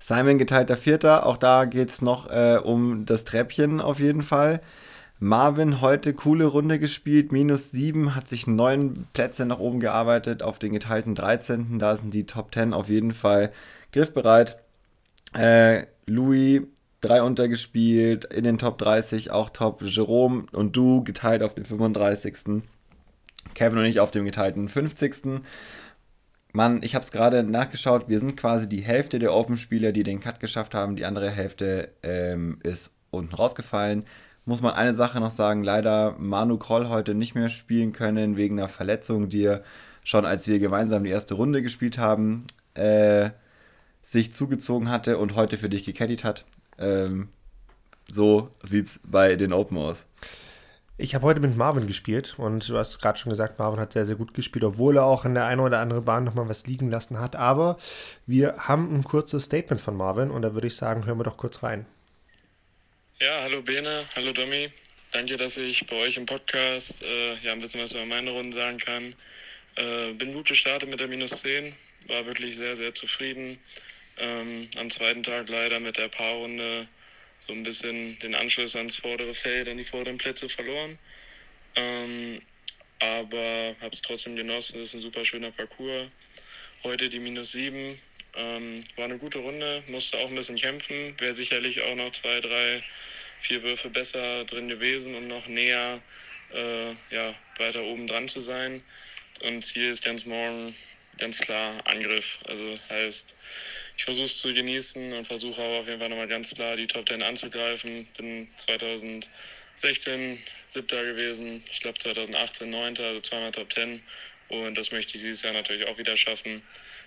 Simon 0.00 0.36
geteilter 0.38 0.76
Vierter, 0.76 1.26
auch 1.26 1.36
da 1.36 1.64
geht 1.64 1.90
es 1.90 2.02
noch 2.02 2.28
äh, 2.28 2.58
um 2.60 3.06
das 3.06 3.22
Treppchen 3.22 3.80
auf 3.80 4.00
jeden 4.00 4.22
Fall. 4.22 4.60
Marvin 5.20 5.80
heute 5.80 6.12
coole 6.12 6.46
Runde 6.46 6.80
gespielt, 6.80 7.30
minus 7.30 7.70
7, 7.70 8.16
hat 8.16 8.28
sich 8.28 8.48
neun 8.48 9.06
Plätze 9.12 9.46
nach 9.46 9.60
oben 9.60 9.78
gearbeitet 9.78 10.42
auf 10.42 10.58
den 10.58 10.72
geteilten 10.72 11.14
13. 11.14 11.78
Da 11.78 11.96
sind 11.96 12.12
die 12.12 12.26
Top 12.26 12.52
10 12.52 12.74
auf 12.74 12.88
jeden 12.88 13.14
Fall 13.14 13.52
griffbereit. 13.92 14.58
Äh, 15.34 15.86
Louis 16.06 16.62
drei 17.02 17.22
untergespielt, 17.22 18.24
in 18.24 18.44
den 18.44 18.58
Top 18.58 18.78
30 18.78 19.30
auch 19.30 19.50
top. 19.50 19.82
Jerome 19.82 20.46
und 20.52 20.74
du 20.74 21.04
geteilt 21.04 21.42
auf 21.42 21.54
den 21.54 21.66
35. 21.66 22.62
Kevin 23.54 23.78
und 23.78 23.84
ich 23.84 24.00
auf 24.00 24.10
dem 24.10 24.24
geteilten 24.24 24.68
50. 24.68 25.42
Mann, 26.52 26.82
ich 26.82 26.94
habe 26.94 27.02
es 27.02 27.12
gerade 27.12 27.42
nachgeschaut, 27.42 28.08
wir 28.08 28.18
sind 28.18 28.36
quasi 28.36 28.68
die 28.68 28.82
Hälfte 28.82 29.18
der 29.18 29.34
Open-Spieler, 29.34 29.92
die 29.92 30.02
den 30.02 30.20
Cut 30.20 30.40
geschafft 30.40 30.74
haben. 30.74 30.96
Die 30.96 31.04
andere 31.04 31.30
Hälfte 31.30 31.90
ähm, 32.02 32.58
ist 32.62 32.90
unten 33.10 33.34
rausgefallen 33.34 34.04
muss 34.44 34.60
man 34.60 34.74
eine 34.74 34.94
Sache 34.94 35.20
noch 35.20 35.30
sagen. 35.30 35.62
Leider 35.62 36.16
Manu 36.18 36.58
Kroll 36.58 36.88
heute 36.88 37.14
nicht 37.14 37.34
mehr 37.34 37.48
spielen 37.48 37.92
können 37.92 38.36
wegen 38.36 38.58
einer 38.58 38.68
Verletzung, 38.68 39.28
die 39.28 39.44
er 39.44 39.62
schon 40.04 40.26
als 40.26 40.48
wir 40.48 40.58
gemeinsam 40.58 41.04
die 41.04 41.10
erste 41.10 41.34
Runde 41.34 41.62
gespielt 41.62 41.98
haben, 41.98 42.44
äh, 42.74 43.30
sich 44.02 44.32
zugezogen 44.34 44.90
hatte 44.90 45.18
und 45.18 45.36
heute 45.36 45.56
für 45.56 45.68
dich 45.68 45.84
gecaddied 45.84 46.24
hat. 46.24 46.44
Ähm, 46.78 47.28
so 48.08 48.50
es 48.62 49.00
bei 49.04 49.36
den 49.36 49.52
Open 49.52 49.78
aus. 49.78 50.06
Ich 50.98 51.14
habe 51.14 51.24
heute 51.24 51.40
mit 51.40 51.56
Marvin 51.56 51.86
gespielt 51.86 52.34
und 52.38 52.68
du 52.68 52.76
hast 52.76 53.00
gerade 53.00 53.18
schon 53.18 53.30
gesagt, 53.30 53.58
Marvin 53.58 53.80
hat 53.80 53.92
sehr, 53.92 54.04
sehr 54.04 54.14
gut 54.14 54.34
gespielt, 54.34 54.62
obwohl 54.64 54.98
er 54.98 55.04
auch 55.04 55.24
in 55.24 55.34
der 55.34 55.46
einen 55.46 55.60
oder 55.60 55.78
anderen 55.80 56.04
Bahn 56.04 56.22
nochmal 56.22 56.48
was 56.48 56.66
liegen 56.66 56.90
lassen 56.90 57.18
hat. 57.18 57.34
Aber 57.34 57.78
wir 58.26 58.54
haben 58.56 58.94
ein 58.94 59.02
kurzes 59.02 59.44
Statement 59.44 59.80
von 59.80 59.96
Marvin 59.96 60.30
und 60.30 60.42
da 60.42 60.54
würde 60.54 60.66
ich 60.66 60.76
sagen, 60.76 61.06
hören 61.06 61.18
wir 61.18 61.24
doch 61.24 61.38
kurz 61.38 61.62
rein. 61.62 61.86
Ja, 63.20 63.40
hallo 63.42 63.62
Bene, 63.62 64.04
hallo 64.14 64.32
Domi. 64.32 64.68
Danke, 65.12 65.36
dass 65.36 65.56
ich 65.56 65.86
bei 65.86 65.96
euch 65.96 66.16
im 66.16 66.26
Podcast 66.26 67.02
äh, 67.02 67.34
ja, 67.42 67.52
ein 67.52 67.60
bisschen 67.60 67.82
was 67.82 67.92
über 67.92 68.06
meine 68.06 68.30
Runden 68.30 68.52
sagen 68.52 68.78
kann. 68.78 69.14
Äh, 69.76 70.12
bin 70.12 70.32
gut 70.34 70.46
gestartet 70.46 70.90
mit 70.90 71.00
der 71.00 71.08
Minus 71.08 71.40
10, 71.40 71.74
war 72.08 72.26
wirklich 72.26 72.56
sehr, 72.56 72.76
sehr 72.76 72.94
zufrieden. 72.94 73.58
Ähm, 74.22 74.68
am 74.76 74.88
zweiten 74.88 75.24
Tag 75.24 75.48
leider 75.48 75.80
mit 75.80 75.96
der 75.96 76.08
Paarrunde 76.08 76.86
so 77.40 77.52
ein 77.52 77.64
bisschen 77.64 78.16
den 78.20 78.36
Anschluss 78.36 78.76
ans 78.76 78.96
vordere 78.96 79.34
Feld, 79.34 79.68
an 79.68 79.78
die 79.78 79.84
vorderen 79.84 80.16
Plätze 80.16 80.48
verloren. 80.48 80.96
Ähm, 81.74 82.40
aber 83.00 83.74
habe 83.80 83.90
es 83.92 84.00
trotzdem 84.00 84.36
genossen, 84.36 84.78
das 84.78 84.90
ist 84.90 84.94
ein 84.94 85.00
super 85.00 85.24
schöner 85.24 85.50
Parcours. 85.50 86.06
Heute 86.84 87.08
die 87.08 87.18
Minus 87.18 87.50
7, 87.50 87.98
ähm, 88.34 88.80
war 88.94 89.06
eine 89.06 89.18
gute 89.18 89.38
Runde, 89.38 89.82
musste 89.88 90.18
auch 90.18 90.28
ein 90.28 90.36
bisschen 90.36 90.56
kämpfen, 90.56 91.18
wäre 91.18 91.32
sicherlich 91.32 91.82
auch 91.82 91.96
noch 91.96 92.12
zwei, 92.12 92.40
drei 92.40 92.84
vier 93.40 93.64
Würfe 93.64 93.90
besser 93.90 94.44
drin 94.44 94.68
gewesen 94.68 95.16
und 95.16 95.26
noch 95.26 95.48
näher 95.48 96.00
äh, 96.54 96.90
ja, 97.10 97.34
weiter 97.58 97.82
oben 97.82 98.06
dran 98.06 98.28
zu 98.28 98.38
sein. 98.38 98.84
Und 99.42 99.64
Ziel 99.64 99.90
ist 99.90 100.04
ganz 100.04 100.26
morgen 100.26 100.72
ganz 101.18 101.40
klar 101.40 101.72
Angriff. 101.84 102.38
Also 102.46 102.78
heißt, 102.88 103.36
ich 103.96 104.04
versuche 104.04 104.24
es 104.24 104.38
zu 104.38 104.52
genießen 104.52 105.12
und 105.12 105.26
versuche 105.26 105.60
auch 105.60 105.80
auf 105.80 105.86
jeden 105.86 106.00
Fall 106.00 106.08
nochmal 106.08 106.28
ganz 106.28 106.54
klar 106.54 106.76
die 106.76 106.86
Top 106.86 107.08
10 107.08 107.22
anzugreifen. 107.22 108.06
Bin 108.16 108.48
2016 108.56 110.38
siebter 110.66 111.04
gewesen, 111.04 111.62
ich 111.70 111.80
glaube 111.80 111.98
2018 111.98 112.70
neunter, 112.70 113.04
also 113.04 113.20
zweimal 113.20 113.52
Top 113.52 113.72
10. 113.72 114.02
Und 114.48 114.76
das 114.76 114.92
möchte 114.92 115.16
ich 115.16 115.22
dieses 115.22 115.42
Jahr 115.42 115.52
natürlich 115.54 115.86
auch 115.86 115.98
wieder 115.98 116.16
schaffen. 116.16 116.62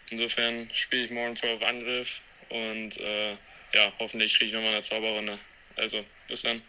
Insofern 0.10 0.70
spiele 0.74 1.04
ich 1.04 1.12
morgen 1.12 1.36
voll 1.36 1.50
auf 1.50 1.64
Angriff 1.64 2.22
und 2.50 3.00
äh, 3.00 3.32
ja, 3.74 3.92
hoffentlich 4.00 4.38
kriege 4.38 4.50
ich 4.50 4.54
nochmal 4.54 4.74
eine 4.74 4.82
Zauberrunde. 4.82 5.38
Also, 5.76 6.04
bis 6.28 6.44
dann. 6.44 6.62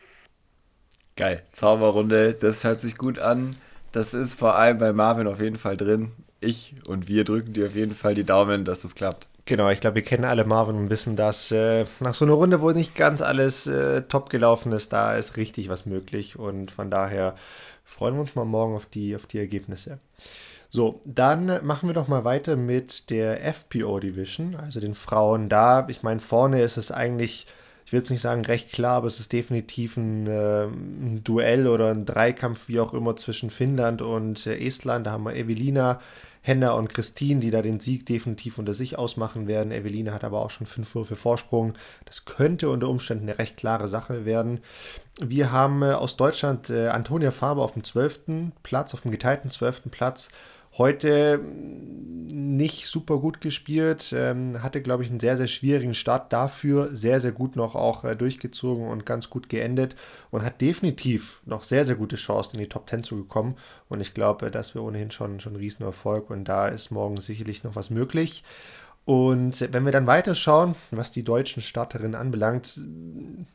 Geil, 1.17 1.47
Zauberrunde, 1.53 2.35
das 2.35 2.65
hört 2.65 2.81
sich 2.81 2.97
gut 2.97 3.19
an. 3.19 3.57
Das 3.93 4.13
ist 4.13 4.35
vor 4.35 4.57
allem 4.57 4.79
bei 4.79 4.93
Marvin 4.93 5.27
auf 5.27 5.41
jeden 5.41 5.59
Fall 5.59 5.77
drin. 5.77 6.13
Ich 6.47 6.75
und 6.87 7.09
wir 7.09 7.25
drücken 7.25 7.53
dir 7.53 7.67
auf 7.67 7.75
jeden 7.75 7.95
Fall 7.95 8.15
die 8.15 8.25
Daumen, 8.25 8.65
dass 8.65 8.83
das 8.83 8.95
klappt. 8.95 9.29
Genau, 9.47 9.69
ich 9.71 9.81
glaube, 9.81 9.97
wir 9.97 10.03
kennen 10.03 10.25
alle 10.25 10.45
Marvin 10.45 10.77
und 10.77 10.91
wissen, 10.91 11.15
dass 11.15 11.53
äh, 11.53 11.87
nach 12.01 12.15
so 12.15 12.25
einer 12.25 12.35
Runde, 12.35 12.61
wo 12.61 12.73
nicht 12.73 12.97
ganz 12.97 13.23
alles 13.23 13.69
äh, 13.69 14.03
top 14.03 14.29
gelaufen 14.29 14.73
ist, 14.73 14.93
da 14.93 15.17
ist 15.17 15.37
richtig 15.37 15.69
was 15.69 15.87
möglich. 15.87 16.37
Und 16.37 16.73
von 16.73 16.91
daher 16.91 17.37
freuen 17.85 18.15
wir 18.15 18.23
uns 18.23 18.35
mal 18.35 18.45
morgen 18.45 18.75
auf 18.75 18.87
die, 18.87 19.15
auf 19.15 19.27
die 19.27 19.39
Ergebnisse. 19.39 19.99
So, 20.69 21.01
dann 21.05 21.65
machen 21.65 21.89
wir 21.89 21.95
doch 21.95 22.09
mal 22.09 22.25
weiter 22.25 22.57
mit 22.57 23.11
der 23.11 23.41
FPO 23.55 24.01
Division, 24.01 24.57
also 24.57 24.81
den 24.81 24.97
Frauen. 24.97 25.49
Da, 25.49 25.87
ich 25.89 26.03
meine, 26.03 26.21
vorne 26.21 26.61
ist 26.63 26.77
es 26.77 26.91
eigentlich 26.91 27.47
ich 27.87 27.93
will 27.93 28.01
jetzt 28.01 28.11
nicht 28.11 28.21
sagen 28.21 28.45
recht 28.45 28.73
klar, 28.73 28.97
aber 28.97 29.07
es 29.07 29.21
ist 29.21 29.33
definitiv 29.33 29.97
ein, 29.97 30.27
äh, 30.27 30.65
ein 30.65 31.23
Duell 31.23 31.69
oder 31.69 31.93
ein 31.93 32.05
Dreikampf, 32.05 32.67
wie 32.67 32.81
auch 32.81 32.93
immer, 32.93 33.15
zwischen 33.15 33.49
Finnland 33.49 34.03
und 34.03 34.45
äh, 34.49 34.59
Estland. 34.59 35.07
Da 35.07 35.13
haben 35.13 35.23
wir 35.23 35.37
Evelina, 35.37 36.01
Henna 36.43 36.73
und 36.73 36.89
Christine, 36.89 37.39
die 37.39 37.53
da 37.53 37.63
den 37.63 37.79
Sieg 37.79 38.05
definitiv 38.05 38.59
unter 38.59 38.75
sich 38.75 38.99
ausmachen 38.99 39.47
werden. 39.47 39.71
Evelina 39.71 40.13
hat 40.13 40.25
aber 40.25 40.41
auch 40.45 40.51
schon 40.51 40.67
fünf 40.67 40.97
Würfe 40.97 41.15
Vorsprung. 41.15 41.75
Das 42.07 42.25
könnte 42.25 42.71
unter 42.71 42.89
Umständen 42.89 43.29
eine 43.29 43.39
recht 43.39 43.57
klare 43.57 43.87
Sache 43.87 44.25
werden. 44.25 44.59
Wir 45.21 45.53
haben 45.53 45.85
äh, 45.85 45.93
aus 45.93 46.17
Deutschland 46.17 46.71
äh, 46.71 46.89
Antonia 46.89 47.31
Faber 47.31 47.63
auf 47.63 47.75
dem 47.75 47.85
12. 47.85 48.53
Platz, 48.65 48.95
auf 48.95 49.03
dem 49.03 49.13
geteilten 49.13 49.53
12. 49.53 49.83
Platz. 49.93 50.31
Heute 50.79 51.41
nicht 52.47 52.87
super 52.87 53.19
gut 53.19 53.41
gespielt, 53.41 54.13
ähm, 54.15 54.63
hatte, 54.63 54.83
glaube 54.83 55.03
ich, 55.03 55.11
einen 55.11 55.21
sehr, 55.21 55.37
sehr 55.37 55.47
schwierigen 55.47 55.95
Start 55.95 56.33
dafür, 56.33 56.95
sehr, 56.95 57.19
sehr 57.19 57.33
gut 57.33 57.57
noch 57.57 57.75
auch 57.75 58.05
äh, 58.05 58.15
durchgezogen 58.15 58.89
und 58.89 59.07
ganz 59.07 59.31
gut 59.31 59.49
geendet 59.49 59.97
und 60.31 60.43
hat 60.43 60.61
definitiv 60.61 61.41
noch 61.47 61.63
sehr, 61.63 61.85
sehr 61.85 61.97
gute 61.97 62.17
Chancen, 62.17 62.57
in 62.57 62.63
die 62.63 62.69
Top 62.69 62.91
10 62.91 63.05
zu 63.05 63.25
kommen. 63.25 63.57
Und 63.89 64.01
ich 64.01 64.13
glaube, 64.13 64.51
das 64.51 64.75
wäre 64.75 64.85
ohnehin 64.85 65.11
schon, 65.11 65.41
schon 65.41 65.55
ein 65.55 65.57
Riesenerfolg 65.57 66.29
und 66.29 66.45
da 66.45 66.69
ist 66.69 66.91
morgen 66.91 67.21
sicherlich 67.21 67.65
noch 67.65 67.75
was 67.75 67.91
möglich. 67.91 68.45
Und 69.07 69.73
wenn 69.73 69.85
wir 69.85 69.93
dann 69.93 70.09
weiterschauen, 70.09 70.75
was 70.91 71.13
die 71.13 71.23
deutschen 71.23 71.63
Starterinnen 71.63 72.17
anbelangt, 72.17 72.81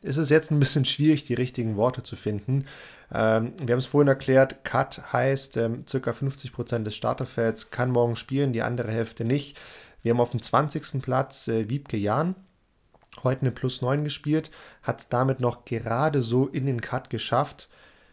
ist 0.00 0.16
es 0.16 0.30
jetzt 0.30 0.50
ein 0.50 0.58
bisschen 0.58 0.86
schwierig, 0.86 1.24
die 1.24 1.34
richtigen 1.34 1.76
Worte 1.76 2.02
zu 2.02 2.16
finden. 2.16 2.64
Ähm, 3.12 3.52
wir 3.62 3.74
haben 3.74 3.78
es 3.78 3.84
vorhin 3.84 4.08
erklärt, 4.08 4.64
Cut 4.64 5.12
heißt, 5.12 5.58
ähm, 5.58 5.84
circa 5.86 6.12
50% 6.12 6.84
des 6.84 6.96
Starterfelds 6.96 7.70
kann 7.70 7.90
morgen 7.90 8.16
spielen, 8.16 8.54
die 8.54 8.62
andere 8.62 8.90
Hälfte 8.90 9.26
nicht. 9.26 9.60
Wir 10.02 10.12
haben 10.12 10.20
auf 10.20 10.30
dem 10.30 10.40
20. 10.40 11.02
Platz 11.02 11.48
äh, 11.48 11.68
Wiebke 11.68 11.98
Jahn, 11.98 12.34
heute 13.22 13.42
eine 13.42 13.50
Plus 13.50 13.82
9 13.82 14.04
gespielt, 14.04 14.50
hat 14.82 15.00
es 15.00 15.08
damit 15.10 15.38
noch 15.38 15.66
gerade 15.66 16.22
so 16.22 16.46
in 16.46 16.64
den 16.64 16.80
Cut 16.80 17.10
geschafft. 17.10 17.68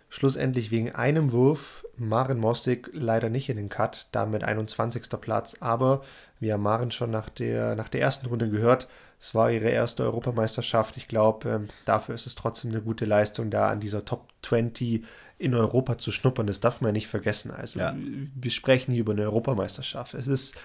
Schlussendlich 0.09 0.71
wegen 0.71 0.91
einem 0.91 1.31
Wurf 1.31 1.85
Maren 1.99 2.39
Mossig 2.39 2.89
leider 2.93 3.29
nicht 3.29 3.49
in 3.49 3.57
den 3.57 3.69
Cut, 3.69 4.07
damit 4.11 4.43
21. 4.43 5.03
Platz. 5.21 5.57
Aber 5.59 6.01
wir 6.39 6.53
haben 6.53 6.63
Maren 6.63 6.91
schon 6.91 7.11
nach 7.11 7.29
der, 7.29 7.75
nach 7.75 7.89
der 7.89 8.01
ersten 8.01 8.27
Runde 8.27 8.49
gehört. 8.49 8.87
Es 9.19 9.35
war 9.35 9.51
ihre 9.51 9.69
erste 9.69 10.03
Europameisterschaft. 10.03 10.95
Ich 10.97 11.07
glaube, 11.07 11.49
ähm, 11.49 11.69
dafür 11.85 12.15
ist 12.15 12.25
es 12.25 12.35
trotzdem 12.35 12.71
eine 12.71 12.81
gute 12.81 13.05
Leistung, 13.05 13.51
da 13.51 13.69
an 13.69 13.81
dieser 13.81 14.05
Top 14.05 14.29
20 14.43 15.03
in 15.37 15.55
Europa 15.55 15.97
zu 15.97 16.11
schnuppern. 16.11 16.47
Das 16.47 16.61
darf 16.61 16.81
man 16.81 16.89
ja 16.89 16.93
nicht 16.93 17.07
vergessen. 17.07 17.51
Also, 17.51 17.79
ja. 17.79 17.95
wir 17.97 18.51
sprechen 18.51 18.91
hier 18.91 19.01
über 19.01 19.13
eine 19.13 19.23
Europameisterschaft. 19.23 20.13
Es 20.13 20.27
ist 20.27 20.55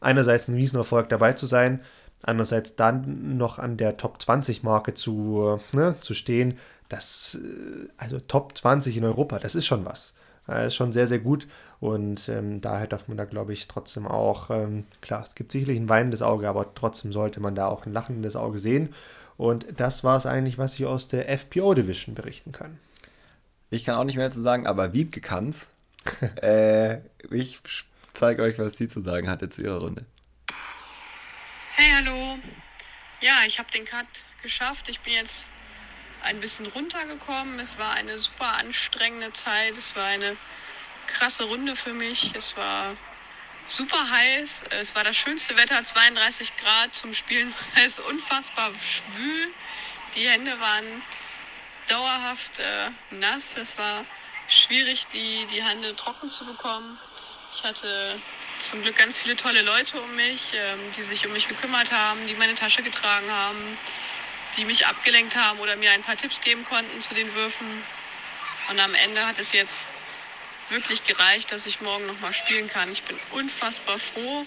einerseits 0.00 0.48
ein 0.48 0.54
Riesenerfolg 0.56 1.08
dabei 1.08 1.32
zu 1.32 1.46
sein, 1.46 1.80
andererseits 2.22 2.76
dann 2.76 3.36
noch 3.36 3.58
an 3.58 3.76
der 3.76 3.96
Top 3.96 4.20
20 4.20 4.62
Marke 4.62 4.94
zu, 4.94 5.60
ne, 5.72 5.96
zu 6.00 6.12
stehen. 6.14 6.58
Das, 6.88 7.38
äh, 7.42 7.88
also 7.96 8.20
Top 8.20 8.56
20 8.56 8.96
in 8.96 9.04
Europa, 9.04 9.38
das 9.38 9.54
ist 9.54 9.66
schon 9.66 9.84
was. 9.86 10.12
Das 10.58 10.68
ist 10.68 10.76
schon 10.76 10.92
sehr, 10.92 11.06
sehr 11.06 11.18
gut. 11.18 11.46
Und 11.80 12.28
ähm, 12.28 12.60
daher 12.60 12.86
darf 12.86 13.08
man 13.08 13.16
da, 13.16 13.24
glaube 13.24 13.52
ich, 13.52 13.68
trotzdem 13.68 14.06
auch, 14.06 14.50
ähm, 14.50 14.84
klar, 15.00 15.22
es 15.22 15.34
gibt 15.34 15.52
sicherlich 15.52 15.78
ein 15.78 15.88
weinendes 15.88 16.22
Auge, 16.22 16.48
aber 16.48 16.74
trotzdem 16.74 17.12
sollte 17.12 17.40
man 17.40 17.54
da 17.54 17.66
auch 17.66 17.86
ein 17.86 17.92
lachendes 17.92 18.36
Auge 18.36 18.58
sehen. 18.58 18.94
Und 19.36 19.66
das 19.76 20.04
war 20.04 20.16
es 20.16 20.26
eigentlich, 20.26 20.58
was 20.58 20.74
ich 20.78 20.86
aus 20.86 21.08
der 21.08 21.28
FPO 21.28 21.74
Division 21.74 22.14
berichten 22.14 22.52
kann. 22.52 22.78
Ich 23.70 23.84
kann 23.84 23.96
auch 23.96 24.04
nicht 24.04 24.16
mehr 24.16 24.30
zu 24.30 24.40
sagen, 24.40 24.66
aber 24.66 24.92
Wiebke 24.92 25.20
kann's. 25.20 25.70
äh, 26.42 26.98
ich 27.30 27.60
zeige 28.12 28.42
euch, 28.42 28.58
was 28.58 28.76
sie 28.76 28.88
zu 28.88 29.00
sagen 29.00 29.28
hatte 29.28 29.48
zu 29.48 29.62
ihrer 29.62 29.80
Runde. 29.80 30.04
Hey, 31.74 31.90
hallo. 31.96 32.38
Ja, 33.20 33.32
ich 33.46 33.58
habe 33.58 33.70
den 33.70 33.84
Cut 33.84 34.06
geschafft. 34.42 34.88
Ich 34.88 35.00
bin 35.00 35.14
jetzt 35.14 35.46
ein 36.22 36.40
bisschen 36.40 36.66
runtergekommen. 36.66 37.58
Es 37.60 37.78
war 37.78 37.94
eine 37.94 38.18
super 38.18 38.56
anstrengende 38.58 39.32
Zeit. 39.32 39.76
Es 39.76 39.96
war 39.96 40.06
eine 40.06 40.36
krasse 41.06 41.44
Runde 41.44 41.76
für 41.76 41.92
mich. 41.92 42.34
Es 42.34 42.56
war 42.56 42.96
super 43.66 44.10
heiß. 44.10 44.64
Es 44.70 44.94
war 44.94 45.04
das 45.04 45.16
schönste 45.16 45.56
Wetter, 45.56 45.82
32 45.82 46.56
Grad 46.56 46.94
zum 46.94 47.14
Spielen. 47.14 47.54
Es 47.76 47.98
ist 47.98 48.00
unfassbar 48.00 48.72
schwül. 48.80 49.48
Die 50.14 50.28
Hände 50.28 50.58
waren 50.60 51.02
dauerhaft 51.88 52.58
äh, 52.58 52.90
nass. 53.10 53.56
Es 53.56 53.78
war 53.78 54.04
schwierig, 54.48 55.06
die, 55.12 55.46
die 55.46 55.62
Hände 55.62 55.94
trocken 55.96 56.30
zu 56.30 56.44
bekommen. 56.44 56.98
Ich 57.54 57.64
hatte 57.64 58.20
zum 58.58 58.82
Glück 58.82 58.96
ganz 58.96 59.18
viele 59.18 59.36
tolle 59.36 59.62
Leute 59.62 60.00
um 60.00 60.14
mich, 60.14 60.52
ähm, 60.54 60.92
die 60.96 61.02
sich 61.02 61.26
um 61.26 61.32
mich 61.32 61.48
gekümmert 61.48 61.90
haben, 61.92 62.26
die 62.26 62.34
meine 62.34 62.54
Tasche 62.54 62.82
getragen 62.82 63.30
haben, 63.30 63.78
die 64.56 64.64
mich 64.64 64.86
abgelenkt 64.86 65.36
haben 65.36 65.58
oder 65.60 65.76
mir 65.76 65.90
ein 65.92 66.02
paar 66.02 66.16
Tipps 66.16 66.40
geben 66.40 66.64
konnten 66.64 67.00
zu 67.00 67.14
den 67.14 67.32
Würfen. 67.34 67.66
Und 68.68 68.78
am 68.80 68.94
Ende 68.94 69.26
hat 69.26 69.38
es 69.38 69.52
jetzt 69.52 69.90
wirklich 70.68 71.04
gereicht, 71.04 71.52
dass 71.52 71.66
ich 71.66 71.80
morgen 71.80 72.06
noch 72.06 72.20
mal 72.20 72.32
spielen 72.32 72.68
kann. 72.68 72.90
Ich 72.92 73.02
bin 73.02 73.18
unfassbar 73.30 73.98
froh, 73.98 74.46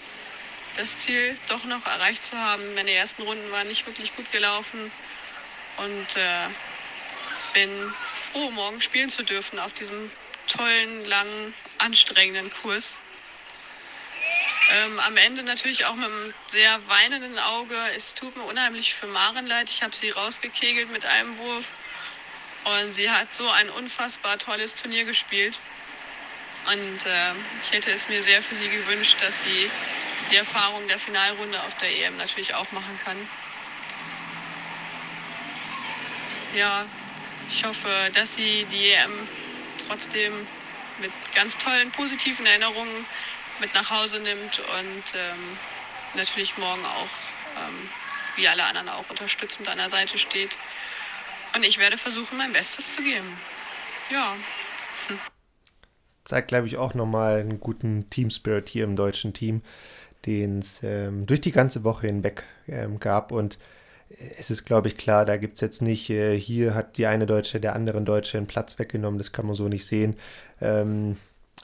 das 0.76 0.98
Ziel 0.98 1.36
doch 1.48 1.64
noch 1.64 1.86
erreicht 1.86 2.24
zu 2.24 2.36
haben. 2.36 2.74
Meine 2.74 2.90
ersten 2.92 3.22
Runden 3.22 3.50
waren 3.50 3.68
nicht 3.68 3.86
wirklich 3.86 4.14
gut 4.16 4.30
gelaufen 4.32 4.90
und 5.78 6.16
äh, 6.16 6.48
bin 7.54 7.70
froh, 8.32 8.50
morgen 8.50 8.80
spielen 8.80 9.10
zu 9.10 9.22
dürfen 9.22 9.58
auf 9.58 9.72
diesem 9.72 10.10
tollen, 10.48 11.04
langen, 11.04 11.54
anstrengenden 11.78 12.52
Kurs. 12.62 12.98
Ähm, 14.72 14.98
am 15.00 15.16
Ende 15.16 15.42
natürlich 15.44 15.84
auch 15.84 15.94
mit 15.94 16.06
einem 16.06 16.34
sehr 16.48 16.80
weinenden 16.88 17.38
Auge. 17.38 17.76
Es 17.96 18.14
tut 18.14 18.36
mir 18.36 18.42
unheimlich 18.42 18.94
für 18.94 19.06
Maren 19.06 19.46
leid. 19.46 19.70
Ich 19.70 19.82
habe 19.82 19.94
sie 19.94 20.10
rausgekegelt 20.10 20.90
mit 20.90 21.04
einem 21.04 21.38
Wurf. 21.38 21.66
Und 22.64 22.90
sie 22.90 23.08
hat 23.08 23.32
so 23.32 23.48
ein 23.48 23.70
unfassbar 23.70 24.38
tolles 24.38 24.74
Turnier 24.74 25.04
gespielt. 25.04 25.60
Und 26.72 27.06
äh, 27.06 27.32
ich 27.62 27.70
hätte 27.70 27.92
es 27.92 28.08
mir 28.08 28.22
sehr 28.24 28.42
für 28.42 28.56
sie 28.56 28.68
gewünscht, 28.68 29.16
dass 29.20 29.42
sie 29.42 29.70
die 30.32 30.36
Erfahrung 30.36 30.88
der 30.88 30.98
Finalrunde 30.98 31.62
auf 31.62 31.76
der 31.76 31.88
EM 31.88 32.16
natürlich 32.16 32.54
auch 32.54 32.70
machen 32.72 32.98
kann. 33.04 33.16
Ja, 36.56 36.86
ich 37.48 37.64
hoffe, 37.64 37.88
dass 38.14 38.34
sie 38.34 38.64
die 38.64 38.90
EM 38.90 39.28
trotzdem 39.86 40.32
mit 40.98 41.12
ganz 41.36 41.56
tollen 41.56 41.92
positiven 41.92 42.46
Erinnerungen 42.46 43.06
mit 43.60 43.74
nach 43.74 43.90
Hause 43.90 44.20
nimmt 44.20 44.58
und 44.58 45.04
ähm, 45.14 45.58
natürlich 46.14 46.56
morgen 46.58 46.84
auch, 46.84 47.66
ähm, 47.66 47.88
wie 48.36 48.48
alle 48.48 48.64
anderen 48.64 48.88
auch, 48.88 49.08
unterstützend 49.08 49.68
an 49.68 49.78
der 49.78 49.88
Seite 49.88 50.18
steht. 50.18 50.56
Und 51.54 51.64
ich 51.64 51.78
werde 51.78 51.96
versuchen, 51.96 52.36
mein 52.36 52.52
Bestes 52.52 52.94
zu 52.94 53.02
geben. 53.02 53.38
Ja. 54.10 54.34
Hm. 55.08 55.18
Zeigt, 56.24 56.48
glaube 56.48 56.66
ich, 56.66 56.76
auch 56.76 56.94
nochmal 56.94 57.40
einen 57.40 57.60
guten 57.60 58.10
Team-Spirit 58.10 58.68
hier 58.68 58.84
im 58.84 58.96
deutschen 58.96 59.32
Team, 59.32 59.62
den 60.26 60.58
es 60.58 60.82
ähm, 60.82 61.24
durch 61.26 61.40
die 61.40 61.52
ganze 61.52 61.84
Woche 61.84 62.08
hinweg 62.08 62.44
ähm, 62.68 63.00
gab. 63.00 63.32
Und 63.32 63.58
es 64.38 64.50
ist, 64.50 64.64
glaube 64.64 64.88
ich, 64.88 64.96
klar, 64.96 65.24
da 65.24 65.36
gibt 65.36 65.54
es 65.54 65.60
jetzt 65.60 65.82
nicht, 65.82 66.10
äh, 66.10 66.38
hier 66.38 66.74
hat 66.74 66.96
die 66.98 67.06
eine 67.06 67.26
Deutsche 67.26 67.60
der 67.60 67.74
anderen 67.74 68.04
Deutsche 68.04 68.38
einen 68.38 68.46
Platz 68.46 68.78
weggenommen, 68.78 69.18
das 69.18 69.32
kann 69.32 69.46
man 69.46 69.54
so 69.54 69.68
nicht 69.68 69.86
sehen. 69.86 70.16
Ähm, 70.60 71.16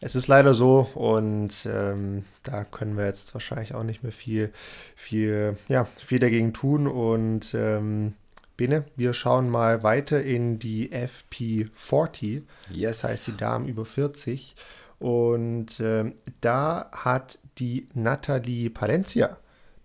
es 0.04 0.16
ist 0.16 0.26
leider 0.26 0.52
so 0.52 0.80
und 0.94 1.64
ähm, 1.64 2.24
da 2.42 2.64
können 2.64 2.96
wir 2.96 3.06
jetzt 3.06 3.34
wahrscheinlich 3.34 3.72
auch 3.74 3.84
nicht 3.84 4.02
mehr 4.02 4.10
viel, 4.10 4.52
viel, 4.96 5.56
ja, 5.68 5.84
viel 5.96 6.18
dagegen 6.18 6.52
tun. 6.52 6.88
Und 6.88 7.54
ähm, 7.54 8.14
Bene, 8.56 8.84
wir 8.96 9.14
schauen 9.14 9.48
mal 9.48 9.84
weiter 9.84 10.20
in 10.20 10.58
die 10.58 10.90
FP40. 10.90 12.42
Yes. 12.70 13.02
Das 13.02 13.10
heißt 13.10 13.26
die 13.28 13.36
Damen 13.36 13.68
über 13.68 13.84
40. 13.84 14.56
Und 14.98 15.78
ähm, 15.78 16.14
da 16.40 16.90
hat 16.92 17.38
die 17.58 17.88
Nathalie 17.94 18.70
Palencia 18.70 19.36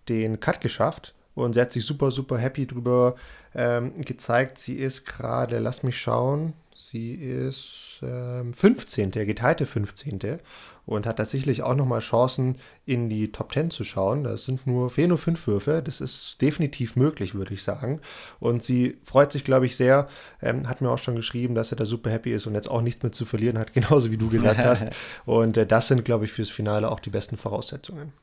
den 0.08 0.40
Cut 0.40 0.60
geschafft 0.60 1.14
und 1.36 1.52
sie 1.52 1.60
hat 1.60 1.72
sich 1.72 1.84
super, 1.84 2.10
super 2.10 2.38
happy 2.38 2.66
drüber 2.66 3.14
ähm, 3.54 4.00
gezeigt. 4.00 4.58
Sie 4.58 4.74
ist 4.74 5.06
gerade, 5.06 5.60
lass 5.60 5.84
mich 5.84 6.00
schauen, 6.00 6.54
Sie 6.90 7.12
ist 7.12 8.00
ähm, 8.02 8.54
15., 8.54 9.10
geteilte 9.10 9.66
15. 9.66 10.38
und 10.86 11.04
hat 11.04 11.18
tatsächlich 11.18 11.62
auch 11.62 11.74
nochmal 11.74 12.00
Chancen, 12.00 12.56
in 12.86 13.10
die 13.10 13.30
Top 13.30 13.52
10 13.52 13.70
zu 13.70 13.84
schauen. 13.84 14.24
Das 14.24 14.46
sind 14.46 14.66
nur, 14.66 14.88
fehlen 14.88 15.10
nur 15.10 15.18
fünf 15.18 15.46
Würfe. 15.46 15.82
Das 15.84 16.00
ist 16.00 16.40
definitiv 16.40 16.96
möglich, 16.96 17.34
würde 17.34 17.52
ich 17.52 17.62
sagen. 17.62 18.00
Und 18.40 18.62
sie 18.62 18.96
freut 19.04 19.32
sich, 19.32 19.44
glaube 19.44 19.66
ich, 19.66 19.76
sehr. 19.76 20.08
Ähm, 20.40 20.66
hat 20.66 20.80
mir 20.80 20.88
auch 20.88 20.96
schon 20.96 21.14
geschrieben, 21.14 21.54
dass 21.54 21.72
er 21.72 21.76
da 21.76 21.84
super 21.84 22.08
happy 22.08 22.32
ist 22.32 22.46
und 22.46 22.54
jetzt 22.54 22.70
auch 22.70 22.80
nichts 22.80 23.02
mehr 23.02 23.12
zu 23.12 23.26
verlieren 23.26 23.58
hat, 23.58 23.72
genauso 23.74 24.10
wie 24.10 24.16
du 24.16 24.30
gesagt 24.30 24.60
hast. 24.60 24.88
Und 25.26 25.58
äh, 25.58 25.66
das 25.66 25.88
sind, 25.88 26.06
glaube 26.06 26.24
ich, 26.24 26.32
fürs 26.32 26.48
Finale 26.48 26.90
auch 26.90 27.00
die 27.00 27.10
besten 27.10 27.36
Voraussetzungen. 27.36 28.14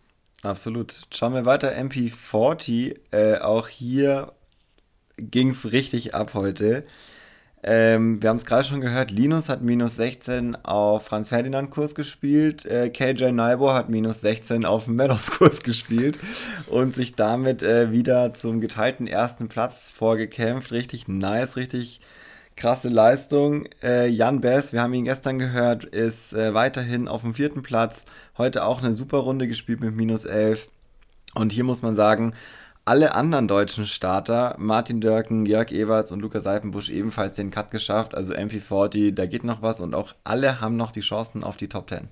Absolut. 0.42 1.02
Schauen 1.14 1.36
wir 1.36 1.46
weiter. 1.46 1.72
MP40. 1.78 2.96
Äh, 3.12 3.38
auch 3.42 3.68
hier 3.68 4.34
ging 5.18 5.50
es 5.50 5.72
richtig 5.72 6.16
ab 6.16 6.34
heute. 6.34 6.84
Ähm, 7.68 8.22
wir 8.22 8.30
haben 8.30 8.38
es 8.38 8.46
gerade 8.46 8.64
schon 8.64 8.80
gehört, 8.80 9.10
Linus 9.10 9.50
hat 9.50 9.64
minus 9.64 9.96
16 9.96 10.56
auf 10.66 11.06
Franz 11.06 11.30
Ferdinand 11.30 11.72
Kurs 11.72 11.96
gespielt, 11.96 12.64
äh, 12.68 12.92
KJ 12.92 13.32
Naibo 13.32 13.74
hat 13.74 13.90
minus 13.90 14.22
16 14.22 14.66
auf 14.66 14.88
Meadows 14.88 15.32
Kurs 15.32 15.64
gespielt 15.64 16.20
und 16.68 16.94
sich 16.94 17.16
damit 17.16 17.64
äh, 17.64 17.92
wieder 17.92 18.36
zum 18.36 18.62
geteilten 18.62 19.08
ersten 19.08 19.48
Platz 19.48 19.90
vorgekämpft. 19.90 20.72
Richtig 20.74 21.08
nice, 21.08 21.56
richtig 21.56 22.02
krasse 22.56 22.90
Leistung. 22.90 23.68
Äh, 23.82 24.10
Jan 24.10 24.42
Bess, 24.42 24.72
wir 24.72 24.84
haben 24.84 24.94
ihn 24.94 25.06
gestern 25.06 25.40
gehört, 25.40 25.86
ist 25.86 26.34
äh, 26.34 26.54
weiterhin 26.54 27.08
auf 27.08 27.22
dem 27.22 27.34
vierten 27.34 27.64
Platz. 27.64 28.06
Heute 28.38 28.64
auch 28.64 28.84
eine 28.84 28.94
super 28.94 29.18
Runde 29.18 29.48
gespielt 29.48 29.80
mit 29.82 29.96
minus 29.96 30.26
11. 30.26 30.70
Und 31.34 31.52
hier 31.52 31.64
muss 31.64 31.82
man 31.82 31.96
sagen, 31.96 32.34
alle 32.86 33.16
anderen 33.16 33.48
deutschen 33.48 33.88
Starter, 33.88 34.56
Martin 34.60 35.02
Dörken, 35.02 35.48
Jörg 35.48 35.72
Ewerts 35.72 36.12
und 36.12 36.20
Luca 36.20 36.40
Seifenbusch, 36.40 36.90
ebenfalls 36.90 37.34
den 37.34 37.50
Cut 37.50 37.72
geschafft. 37.72 38.14
Also 38.14 38.36
MP40, 38.36 39.16
da 39.16 39.26
geht 39.26 39.44
noch 39.44 39.64
was 39.64 39.80
und 39.80 39.96
auch 39.96 40.14
alle 40.24 40.62
haben 40.62 40.78
noch 40.78 40.92
die 40.92 41.02
Chancen 41.02 41.44
auf 41.44 41.58
die 41.58 41.68
Top 41.68 41.90
10. 41.90 42.08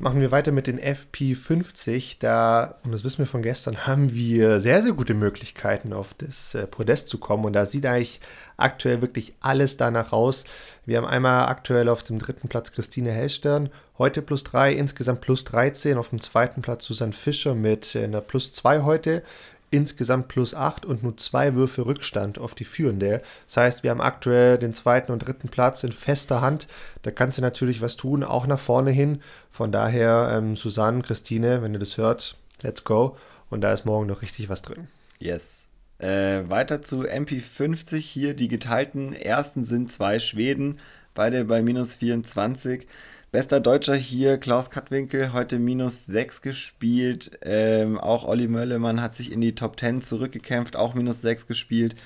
Machen 0.00 0.20
wir 0.20 0.30
weiter 0.30 0.52
mit 0.52 0.68
den 0.68 0.78
FP50. 0.78 2.18
Da, 2.20 2.76
und 2.84 2.92
das 2.92 3.02
wissen 3.02 3.18
wir 3.18 3.26
von 3.26 3.42
gestern, 3.42 3.76
haben 3.88 4.14
wir 4.14 4.60
sehr, 4.60 4.80
sehr 4.82 4.92
gute 4.92 5.14
Möglichkeiten, 5.14 5.92
auf 5.92 6.14
das 6.14 6.54
äh, 6.54 6.68
Podest 6.68 7.08
zu 7.08 7.18
kommen. 7.18 7.44
Und 7.44 7.54
da 7.54 7.66
sieht 7.66 7.86
eigentlich 7.86 8.20
aktuell 8.56 9.00
wirklich 9.02 9.34
alles 9.40 9.76
danach 9.76 10.12
aus. 10.12 10.44
Wir 10.86 10.98
haben 10.98 11.06
einmal 11.06 11.48
aktuell 11.48 11.88
auf 11.88 12.04
dem 12.04 12.20
dritten 12.20 12.46
Platz 12.46 12.70
Christine 12.70 13.10
Hellstern, 13.10 13.70
heute 13.98 14.22
plus 14.22 14.44
3, 14.44 14.72
insgesamt 14.72 15.20
plus 15.20 15.44
13. 15.44 15.98
Auf 15.98 16.10
dem 16.10 16.20
zweiten 16.20 16.62
Platz 16.62 16.84
Susanne 16.84 17.12
Fischer 17.12 17.54
mit 17.54 17.94
äh, 17.94 18.04
einer 18.04 18.20
plus 18.20 18.52
2 18.52 18.82
heute 18.82 19.22
insgesamt 19.70 20.28
plus 20.28 20.54
8 20.54 20.86
und 20.86 21.02
nur 21.02 21.16
zwei 21.16 21.54
Würfe 21.54 21.84
Rückstand 21.84 22.38
auf 22.38 22.54
die 22.54 22.64
Führende. 22.64 23.22
Das 23.46 23.56
heißt, 23.58 23.82
wir 23.82 23.90
haben 23.90 24.00
aktuell 24.00 24.58
den 24.58 24.72
zweiten 24.72 25.12
und 25.12 25.20
dritten 25.20 25.48
Platz 25.48 25.84
in 25.84 25.92
fester 25.92 26.40
Hand. 26.40 26.68
Da 27.02 27.10
kannst 27.10 27.38
du 27.38 27.42
natürlich 27.42 27.82
was 27.82 27.96
tun, 27.96 28.24
auch 28.24 28.46
nach 28.46 28.58
vorne 28.58 28.90
hin. 28.90 29.20
Von 29.50 29.72
daher, 29.72 30.30
ähm, 30.32 30.54
Susanne, 30.56 31.02
Christine, 31.02 31.62
wenn 31.62 31.74
ihr 31.74 31.80
das 31.80 31.98
hört, 31.98 32.36
let's 32.62 32.84
go. 32.84 33.16
Und 33.50 33.60
da 33.60 33.72
ist 33.72 33.84
morgen 33.84 34.06
noch 34.06 34.22
richtig 34.22 34.48
was 34.48 34.62
drin. 34.62 34.88
Yes. 35.18 35.64
Äh, 35.98 36.48
weiter 36.48 36.80
zu 36.80 37.02
MP50 37.02 37.96
hier. 37.96 38.34
Die 38.34 38.48
geteilten 38.48 39.12
ersten 39.12 39.64
sind 39.64 39.90
zwei 39.90 40.18
Schweden, 40.18 40.78
beide 41.18 41.44
bei 41.46 41.62
minus 41.62 41.94
24. 41.94 42.86
Bester 43.32 43.58
Deutscher 43.58 43.96
hier, 43.96 44.38
Klaus 44.38 44.70
Kattwinkel, 44.70 45.32
heute 45.32 45.58
minus 45.58 46.06
6 46.06 46.42
gespielt. 46.42 47.40
Ähm, 47.42 47.98
auch 47.98 48.24
Olli 48.24 48.46
Möllemann 48.46 49.02
hat 49.02 49.16
sich 49.16 49.32
in 49.32 49.40
die 49.40 49.56
Top 49.56 49.80
10 49.80 50.00
zurückgekämpft, 50.00 50.76
auch 50.76 50.94
minus 50.94 51.20
6 51.22 51.48
gespielt. 51.48 51.96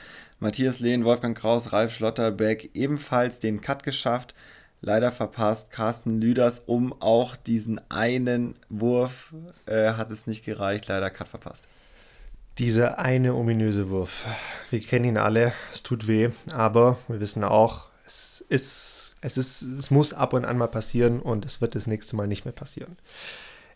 Matthias 0.40 0.80
Lehn, 0.80 1.04
Wolfgang 1.04 1.36
Kraus, 1.36 1.74
Ralf 1.74 1.92
Schlotterbeck 1.92 2.70
ebenfalls 2.72 3.38
den 3.38 3.60
Cut 3.60 3.82
geschafft. 3.82 4.34
Leider 4.80 5.12
verpasst 5.12 5.70
Carsten 5.70 6.18
Lüders 6.18 6.60
um 6.60 6.94
auch 7.02 7.36
diesen 7.36 7.82
einen 7.90 8.54
Wurf. 8.70 9.34
Äh, 9.66 9.92
hat 9.92 10.10
es 10.10 10.26
nicht 10.26 10.42
gereicht, 10.42 10.88
leider 10.88 11.10
Cut 11.10 11.28
verpasst. 11.28 11.68
Dieser 12.56 12.98
eine 12.98 13.34
ominöse 13.34 13.90
Wurf. 13.90 14.24
Wir 14.70 14.80
kennen 14.80 15.04
ihn 15.04 15.18
alle, 15.18 15.52
es 15.70 15.82
tut 15.82 16.08
weh, 16.08 16.30
aber 16.50 16.96
wir 17.08 17.20
wissen 17.20 17.44
auch, 17.44 17.90
es 18.06 18.42
ist 18.48 18.91
es, 19.22 19.38
ist, 19.38 19.62
es 19.62 19.90
muss 19.90 20.12
ab 20.12 20.34
und 20.34 20.44
an 20.44 20.58
mal 20.58 20.66
passieren 20.66 21.20
und 21.20 21.46
es 21.46 21.60
wird 21.60 21.74
das 21.74 21.86
nächste 21.86 22.16
Mal 22.16 22.26
nicht 22.26 22.44
mehr 22.44 22.52
passieren. 22.52 22.98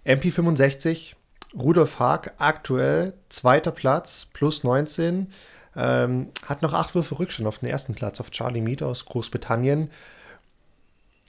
MP65, 0.04 1.14
Rudolf 1.56 1.98
Haag, 1.98 2.34
aktuell 2.38 3.14
zweiter 3.28 3.70
Platz, 3.70 4.26
plus 4.32 4.64
19, 4.64 5.32
ähm, 5.76 6.28
hat 6.44 6.62
noch 6.62 6.72
acht 6.72 6.94
Würfe 6.94 7.18
Rückstand 7.18 7.46
auf 7.46 7.60
den 7.60 7.68
ersten 7.68 7.94
Platz, 7.94 8.20
auf 8.20 8.30
Charlie 8.30 8.60
Mead 8.60 8.82
aus 8.82 9.04
Großbritannien. 9.06 9.90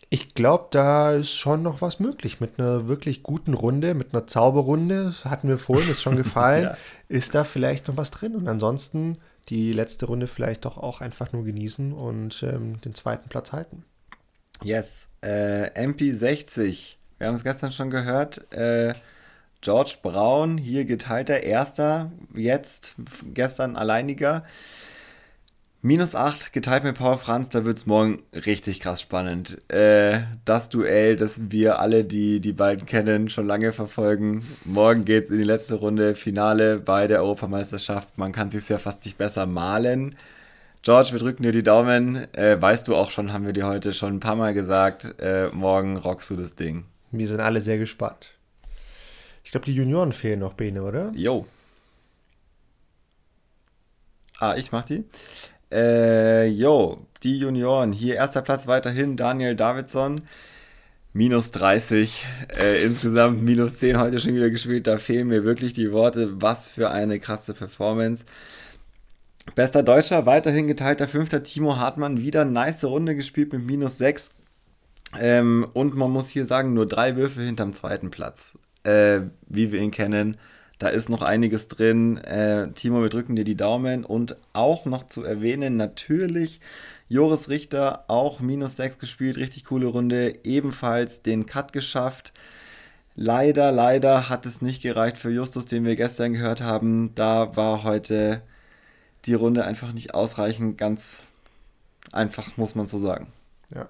Ich 0.10 0.34
glaube, 0.34 0.68
da 0.72 1.12
ist 1.12 1.34
schon 1.34 1.62
noch 1.64 1.82
was 1.82 2.00
möglich 2.00 2.40
mit 2.40 2.60
einer 2.60 2.88
wirklich 2.88 3.24
guten 3.24 3.54
Runde, 3.54 3.94
mit 3.94 4.14
einer 4.14 4.26
Zauberrunde. 4.26 5.14
Hatten 5.26 5.50
wir 5.50 5.58
vorhin, 5.58 5.92
ist 5.92 6.02
schon 6.02 6.16
gefallen. 6.24 6.64
ja. 6.64 6.78
Ist 7.10 7.36
da 7.36 7.44
vielleicht 7.44 7.88
noch 7.88 7.98
was 7.98 8.10
drin? 8.10 8.36
Und 8.36 8.48
ansonsten 8.48 9.18
die 9.50 9.74
letzte 9.74 10.06
Runde 10.06 10.28
vielleicht 10.28 10.66
doch 10.66 10.78
auch 10.78 11.02
einfach 11.02 11.34
nur 11.34 11.44
genießen 11.44 11.94
und 11.94 12.42
ähm, 12.44 12.80
den 12.82 12.96
zweiten 12.96 13.30
Platz 13.30 13.52
halten. 13.52 13.84
Yes. 14.64 15.08
Äh, 15.22 15.70
MP60. 15.86 16.96
Wir 17.18 17.28
haben 17.28 17.36
es 17.36 17.44
gestern 17.44 17.72
schon 17.72 17.90
gehört. 17.90 18.52
Äh, 18.54 18.94
George 19.62 19.98
Brown, 20.02 20.58
hier 20.58 20.86
geteilter 20.86 21.42
Erster, 21.42 22.12
jetzt 22.36 22.96
gestern 23.34 23.76
alleiniger. 23.76 24.46
Minus 25.82 26.16
8 26.16 26.54
geteilt 26.54 26.84
mit 26.84 26.98
Paul 26.98 27.18
Franz, 27.18 27.50
da 27.50 27.64
wird 27.64 27.78
es 27.78 27.86
morgen 27.86 28.24
richtig 28.34 28.80
krass 28.80 29.02
spannend. 29.02 29.62
Äh, 29.72 30.22
das 30.44 30.70
Duell, 30.70 31.16
das 31.16 31.52
wir 31.52 31.80
alle, 31.80 32.04
die 32.04 32.40
die 32.42 32.52
beiden 32.52 32.86
kennen, 32.86 33.30
schon 33.30 33.48
lange 33.48 33.74
verfolgen. 33.74 34.46
Morgen 34.66 35.06
geht 35.06 35.26
es 35.26 35.32
in 35.32 35.38
die 35.38 35.44
letzte 35.44 35.76
Runde, 35.76 36.16
Finale 36.16 36.80
bei 36.80 37.08
der 37.08 37.22
Europameisterschaft. 37.22 38.18
Man 38.18 38.32
kann 38.32 38.52
sich 38.52 38.68
ja 38.70 38.80
fast 38.80 39.06
nicht 39.06 39.18
besser 39.18 39.46
malen. 39.46 40.16
George, 40.88 41.12
wir 41.12 41.20
drücken 41.20 41.44
dir 41.44 41.52
die 41.52 41.64
Daumen. 41.64 42.34
Äh, 42.34 42.62
weißt 42.62 42.88
du 42.88 42.96
auch 42.96 43.12
schon, 43.12 43.34
haben 43.34 43.46
wir 43.46 43.52
dir 43.52 43.68
heute 43.68 43.92
schon 43.92 44.16
ein 44.16 44.20
paar 44.22 44.38
Mal 44.38 44.54
gesagt. 44.54 45.16
Äh, 45.20 45.50
morgen 45.50 45.98
rockst 45.98 46.30
du 46.30 46.38
das 46.38 46.56
Ding. 46.56 46.86
Wir 47.12 47.28
sind 47.28 47.42
alle 47.42 47.60
sehr 47.60 47.78
gespannt. 47.78 48.32
Ich 49.44 49.52
glaube, 49.52 49.66
die 49.66 49.76
Junioren 49.76 50.14
fehlen 50.14 50.40
noch, 50.40 50.54
Bene, 50.54 50.82
oder? 50.84 51.12
Jo. 51.14 51.46
Ah, 54.40 54.56
ich 54.56 54.72
mach 54.72 54.86
die. 54.86 55.04
Äh, 55.74 56.48
jo, 56.48 57.06
die 57.22 57.38
Junioren. 57.38 57.92
Hier 57.92 58.16
erster 58.16 58.42
Platz 58.42 58.66
weiterhin 58.66 59.18
Daniel 59.18 59.58
Davidson. 59.58 60.22
Minus 61.12 61.52
30, 61.52 62.24
äh, 62.58 62.82
insgesamt 62.86 63.44
minus 63.44 63.76
10 63.80 64.00
heute 64.00 64.22
schon 64.22 64.36
wieder 64.36 64.50
gespielt. 64.50 64.88
Da 64.88 65.00
fehlen 65.00 65.28
mir 65.28 65.44
wirklich 65.44 65.74
die 65.74 65.92
Worte. 65.92 66.42
Was 66.42 66.70
für 66.70 66.92
eine 66.92 67.20
krasse 67.20 67.54
Performance. 67.54 68.24
Bester 69.58 69.82
Deutscher, 69.82 70.28
weiterhin 70.28 70.68
geteilter 70.68 71.08
Fünfter, 71.08 71.42
Timo 71.42 71.78
Hartmann, 71.78 72.22
wieder 72.22 72.46
nice 72.46 72.84
Runde 72.84 73.16
gespielt 73.16 73.54
mit 73.54 73.66
minus 73.66 73.98
6. 73.98 74.30
Ähm, 75.20 75.66
und 75.74 75.96
man 75.96 76.12
muss 76.12 76.30
hier 76.30 76.46
sagen, 76.46 76.76
nur 76.76 76.86
drei 76.86 77.16
Würfe 77.16 77.42
hinterm 77.42 77.74
zweiten 77.74 78.12
Platz, 78.12 78.60
äh, 78.84 79.22
wie 79.48 79.72
wir 79.72 79.82
ihn 79.82 79.90
kennen. 79.90 80.38
Da 80.78 80.90
ist 80.90 81.10
noch 81.10 81.24
einiges 81.24 81.70
drin. 81.70 82.18
Äh, 82.18 82.72
Timo, 82.74 83.02
wir 83.02 83.10
drücken 83.10 83.36
dir 83.36 83.46
die 83.46 83.58
Daumen. 83.58 84.06
Und 84.06 84.38
auch 84.54 84.86
noch 84.86 85.08
zu 85.08 85.24
erwähnen, 85.24 85.76
natürlich 85.76 86.62
Joris 87.10 87.50
Richter, 87.50 88.06
auch 88.10 88.40
minus 88.40 88.76
6 88.76 89.00
gespielt, 89.00 89.38
richtig 89.38 89.66
coole 89.66 89.88
Runde, 89.88 90.36
ebenfalls 90.44 91.24
den 91.24 91.48
Cut 91.48 91.74
geschafft. 91.74 92.32
Leider, 93.16 93.72
leider 93.72 94.30
hat 94.30 94.46
es 94.46 94.62
nicht 94.62 94.84
gereicht 94.84 95.18
für 95.18 95.32
Justus, 95.32 95.66
den 95.66 95.84
wir 95.84 95.96
gestern 95.96 96.34
gehört 96.34 96.62
haben. 96.62 97.16
Da 97.16 97.56
war 97.56 97.82
heute 97.82 98.44
die 99.26 99.34
Runde 99.34 99.66
einfach 99.66 99.92
nicht 99.94 100.14
ausreichen. 100.14 100.78
Ganz 100.78 101.24
einfach, 102.12 102.58
muss 102.58 102.76
man 102.76 102.88
so 102.88 102.98
sagen. 102.98 103.32
Ja. 103.74 103.88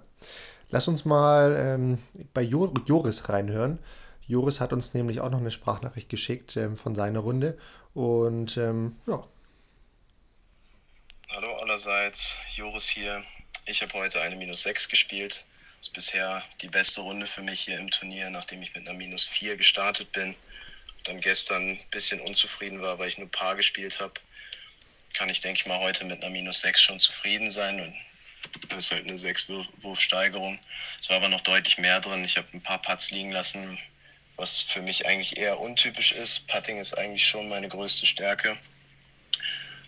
Lass 0.69 0.87
uns 0.87 1.05
mal 1.05 1.55
ähm, 1.57 1.97
bei 2.33 2.41
Joris 2.41 3.29
reinhören. 3.29 3.79
Joris 4.27 4.59
hat 4.59 4.73
uns 4.73 4.93
nämlich 4.93 5.21
auch 5.21 5.29
noch 5.29 5.39
eine 5.39 5.51
Sprachnachricht 5.51 6.09
geschickt 6.09 6.57
ähm, 6.57 6.75
von 6.75 6.95
seiner 6.95 7.19
Runde. 7.19 7.57
Und 7.93 8.57
ähm, 8.57 8.97
ja. 9.07 9.25
Hallo 11.29 11.55
allerseits, 11.57 12.37
Joris 12.55 12.87
hier. 12.87 13.23
Ich 13.65 13.81
habe 13.81 13.93
heute 13.93 14.21
eine 14.21 14.35
Minus 14.35 14.63
6 14.63 14.89
gespielt. 14.89 15.45
Das 15.77 15.87
ist 15.87 15.93
bisher 15.93 16.43
die 16.61 16.67
beste 16.67 17.01
Runde 17.01 17.27
für 17.27 17.41
mich 17.41 17.61
hier 17.61 17.79
im 17.79 17.89
Turnier, 17.89 18.29
nachdem 18.29 18.61
ich 18.61 18.73
mit 18.75 18.87
einer 18.87 18.97
Minus 18.97 19.27
4 19.27 19.55
gestartet 19.55 20.11
bin. 20.11 20.35
Dann 21.03 21.21
gestern 21.21 21.61
ein 21.61 21.79
bisschen 21.91 22.19
unzufrieden 22.21 22.81
war, 22.81 22.99
weil 22.99 23.07
ich 23.07 23.17
nur 23.17 23.31
Paar 23.31 23.55
gespielt 23.55 23.99
habe 24.01 24.13
kann 25.17 25.29
ich, 25.29 25.41
denke 25.41 25.59
ich 25.59 25.65
mal, 25.65 25.79
heute 25.79 26.05
mit 26.05 26.21
einer 26.21 26.29
minus 26.29 26.59
6 26.59 26.79
schon 26.79 26.99
zufrieden 26.99 27.49
sein. 27.49 27.81
Und 27.81 27.95
das 28.69 28.85
ist 28.85 28.91
halt 28.91 29.07
eine 29.07 29.15
6-Wurfsteigerung. 29.15 30.59
Es 30.99 31.09
war 31.09 31.17
aber 31.17 31.29
noch 31.29 31.41
deutlich 31.41 31.79
mehr 31.79 31.99
drin. 31.99 32.23
Ich 32.23 32.37
habe 32.37 32.47
ein 32.53 32.61
paar 32.61 32.81
Putts 32.81 33.09
liegen 33.09 33.31
lassen, 33.31 33.79
was 34.35 34.61
für 34.61 34.81
mich 34.81 35.07
eigentlich 35.07 35.37
eher 35.37 35.59
untypisch 35.59 36.11
ist. 36.11 36.47
Putting 36.47 36.77
ist 36.77 36.95
eigentlich 36.95 37.25
schon 37.25 37.49
meine 37.49 37.67
größte 37.67 38.05
Stärke. 38.05 38.57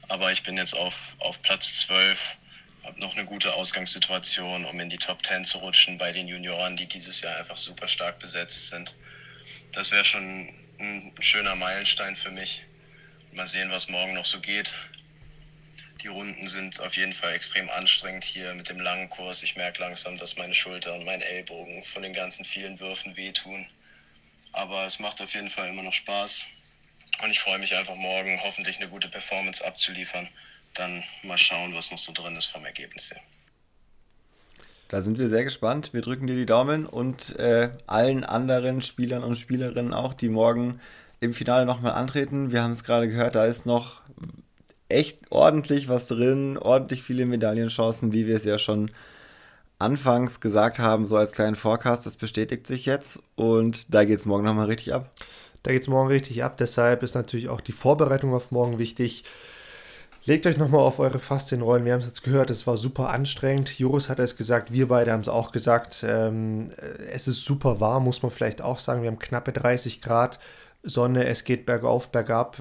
Aber 0.08 0.32
ich 0.32 0.42
bin 0.42 0.58
jetzt 0.58 0.74
auf, 0.76 1.16
auf 1.20 1.40
Platz 1.44 1.82
12, 1.82 2.38
habe 2.84 3.00
noch 3.00 3.16
eine 3.16 3.26
gute 3.26 3.54
Ausgangssituation, 3.54 4.66
um 4.66 4.80
in 4.80 4.90
die 4.90 4.98
Top 4.98 5.24
10 5.24 5.46
zu 5.46 5.60
rutschen 5.60 6.00
bei 6.00 6.12
den 6.12 6.28
Junioren, 6.28 6.76
die 6.76 6.88
dieses 6.88 7.22
Jahr 7.22 7.38
einfach 7.38 7.58
super 7.58 7.88
stark 7.88 8.18
besetzt 8.18 8.70
sind. 8.70 8.96
Das 9.74 9.92
wäre 9.92 10.04
schon 10.04 10.52
ein 10.80 11.14
schöner 11.20 11.56
Meilenstein 11.56 12.16
für 12.16 12.32
mich. 12.32 12.64
Mal 13.32 13.46
sehen, 13.46 13.70
was 13.70 13.90
morgen 13.90 14.16
noch 14.16 14.26
so 14.26 14.40
geht. 14.40 14.74
Die 16.02 16.08
Runden 16.08 16.48
sind 16.48 16.80
auf 16.80 16.96
jeden 16.96 17.12
Fall 17.12 17.34
extrem 17.34 17.70
anstrengend 17.72 18.24
hier 18.24 18.54
mit 18.54 18.70
dem 18.70 18.80
langen 18.80 19.10
Kurs. 19.10 19.44
Ich 19.44 19.58
merke 19.58 19.82
langsam, 19.82 20.18
dass 20.18 20.38
meine 20.38 20.54
Schulter 20.54 20.94
und 20.94 21.06
mein 21.06 21.22
Ellbogen 21.22 21.84
von 21.84 22.04
den 22.04 22.14
ganzen 22.14 22.46
vielen 22.46 22.80
Würfen 22.80 23.18
wehtun. 23.18 23.68
Aber 24.54 24.86
es 24.86 25.00
macht 25.00 25.22
auf 25.22 25.34
jeden 25.34 25.50
Fall 25.50 25.68
immer 25.68 25.84
noch 25.84 25.94
Spaß. 25.94 26.46
Und 27.22 27.32
ich 27.32 27.42
freue 27.42 27.60
mich 27.60 27.76
einfach 27.76 27.96
morgen, 27.96 28.40
hoffentlich 28.44 28.78
eine 28.78 28.90
gute 28.90 29.10
Performance 29.10 29.66
abzuliefern. 29.66 30.30
Dann 30.74 31.04
mal 31.24 31.38
schauen, 31.38 31.76
was 31.76 31.92
noch 31.92 31.98
so 31.98 32.14
drin 32.14 32.38
ist 32.38 32.46
vom 32.46 32.64
Ergebnis 32.66 33.12
her. 33.12 33.22
Da 34.88 35.02
sind 35.02 35.18
wir 35.18 35.28
sehr 35.28 35.44
gespannt. 35.44 35.94
Wir 35.94 36.02
drücken 36.02 36.28
dir 36.28 36.36
die 36.36 36.46
Daumen 36.46 36.86
und 36.86 37.38
äh, 37.38 37.70
allen 37.88 38.24
anderen 38.24 38.82
Spielern 38.82 39.24
und 39.24 39.36
Spielerinnen 39.36 39.94
auch, 39.94 40.14
die 40.14 40.30
morgen 40.30 40.80
im 41.20 41.34
Finale 41.34 41.66
nochmal 41.66 41.92
antreten. 41.92 42.54
Wir 42.54 42.64
haben 42.64 42.72
es 42.72 42.86
gerade 42.86 43.10
gehört, 43.10 43.36
da 43.36 43.46
ist 43.46 43.66
noch 43.66 44.02
echt 44.90 45.20
ordentlich 45.30 45.88
was 45.88 46.08
drin, 46.08 46.58
ordentlich 46.58 47.04
viele 47.04 47.26
Medaillenchancen, 47.26 48.12
wie 48.12 48.28
wir 48.28 48.36
es 48.36 48.46
ja 48.46 48.58
schon 48.58 48.92
anfangs 49.78 50.42
gesagt 50.42 50.80
haben, 50.80 51.06
so 51.06 51.16
als 51.16 51.32
kleinen 51.32 51.56
Forecast. 51.56 52.06
Das 52.06 52.18
bestätigt 52.18 52.68
sich 52.68 52.86
jetzt 52.86 53.22
und 53.36 53.94
da 53.94 54.04
geht 54.04 54.20
es 54.20 54.26
morgen 54.26 54.44
nochmal 54.44 54.66
richtig 54.66 54.94
ab. 54.94 55.10
Da 55.64 55.72
geht 55.72 55.82
es 55.82 55.88
morgen 55.88 56.10
richtig 56.10 56.44
ab, 56.44 56.58
deshalb 56.58 57.04
ist 57.04 57.16
natürlich 57.16 57.50
auch 57.50 57.62
die 57.62 57.72
Vorbereitung 57.72 58.34
auf 58.34 58.52
morgen 58.52 58.78
wichtig. 58.80 59.24
Legt 60.26 60.46
euch 60.46 60.58
nochmal 60.58 60.82
auf 60.82 61.00
eure 61.00 61.18
Faszienrollen. 61.18 61.86
Wir 61.86 61.94
haben 61.94 62.02
es 62.02 62.06
jetzt 62.06 62.24
gehört, 62.24 62.50
es 62.50 62.68
war 62.68 62.78
super 62.78 63.10
anstrengend. 63.10 63.80
Joris 63.80 64.10
hat 64.10 64.20
es 64.20 64.36
gesagt, 64.36 64.72
wir 64.72 64.88
beide 64.88 65.12
haben 65.12 65.22
es 65.22 65.30
auch 65.30 65.52
gesagt. 65.52 66.06
Ähm, 66.08 66.70
es 67.12 67.28
ist 67.28 67.46
super 67.46 67.80
warm, 67.80 68.04
muss 68.04 68.22
man 68.22 68.30
vielleicht 68.32 68.62
auch 68.62 68.80
sagen. 68.80 69.02
Wir 69.02 69.10
haben 69.10 69.20
knappe 69.20 69.54
30 69.54 70.02
Grad 70.02 70.40
Sonne, 70.84 71.26
es 71.26 71.44
geht 71.44 71.66
bergauf, 71.66 72.12
bergab 72.12 72.58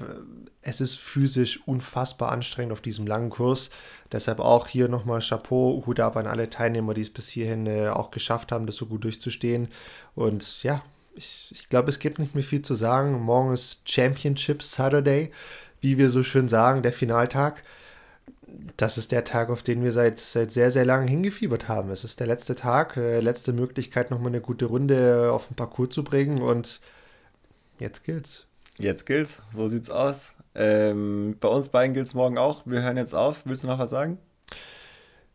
es 0.61 0.81
ist 0.81 0.99
physisch 0.99 1.61
unfassbar 1.65 2.31
anstrengend 2.31 2.73
auf 2.73 2.81
diesem 2.81 3.07
langen 3.07 3.29
Kurs. 3.29 3.69
Deshalb 4.11 4.39
auch 4.39 4.67
hier 4.67 4.89
nochmal 4.89 5.21
Chapeau, 5.21 5.83
Hut 5.85 5.99
ab 5.99 6.17
an 6.17 6.27
alle 6.27 6.49
Teilnehmer, 6.49 6.93
die 6.93 7.01
es 7.01 7.09
bis 7.09 7.29
hierhin 7.29 7.65
äh, 7.65 7.89
auch 7.89 8.11
geschafft 8.11 8.51
haben, 8.51 8.65
das 8.65 8.75
so 8.75 8.85
gut 8.85 9.03
durchzustehen. 9.03 9.69
Und 10.15 10.63
ja, 10.63 10.83
ich, 11.15 11.49
ich 11.51 11.69
glaube, 11.69 11.89
es 11.89 11.99
gibt 11.99 12.19
nicht 12.19 12.35
mehr 12.35 12.43
viel 12.43 12.61
zu 12.61 12.75
sagen. 12.75 13.21
Morgen 13.21 13.53
ist 13.53 13.89
Championship 13.89 14.61
Saturday, 14.61 15.31
wie 15.81 15.97
wir 15.97 16.09
so 16.09 16.23
schön 16.23 16.49
sagen, 16.49 16.83
der 16.83 16.93
Finaltag. 16.93 17.63
Das 18.77 18.97
ist 18.97 19.11
der 19.11 19.23
Tag, 19.23 19.49
auf 19.49 19.63
den 19.63 19.83
wir 19.83 19.91
seit, 19.91 20.19
seit 20.19 20.51
sehr, 20.51 20.71
sehr 20.71 20.85
langem 20.85 21.07
hingefiebert 21.07 21.67
haben. 21.67 21.89
Es 21.89 22.03
ist 22.03 22.19
der 22.19 22.27
letzte 22.27 22.55
Tag, 22.55 22.97
äh, 22.97 23.21
letzte 23.21 23.53
Möglichkeit, 23.53 24.11
nochmal 24.11 24.29
eine 24.29 24.41
gute 24.41 24.65
Runde 24.65 25.31
auf 25.31 25.47
den 25.47 25.55
Parcours 25.55 25.89
zu 25.89 26.03
bringen 26.03 26.41
und 26.41 26.81
jetzt 27.79 28.03
gilt's. 28.03 28.45
Jetzt 28.77 29.05
gilt's, 29.05 29.41
so 29.53 29.67
sieht's 29.67 29.89
aus. 29.89 30.35
Ähm, 30.55 31.35
bei 31.39 31.47
uns 31.47 31.69
beiden 31.69 31.93
gilt's 31.93 32.13
morgen 32.13 32.37
auch. 32.37 32.63
Wir 32.65 32.81
hören 32.81 32.97
jetzt 32.97 33.13
auf. 33.13 33.45
Willst 33.45 33.63
du 33.63 33.67
noch 33.67 33.79
was 33.79 33.89
sagen? 33.89 34.17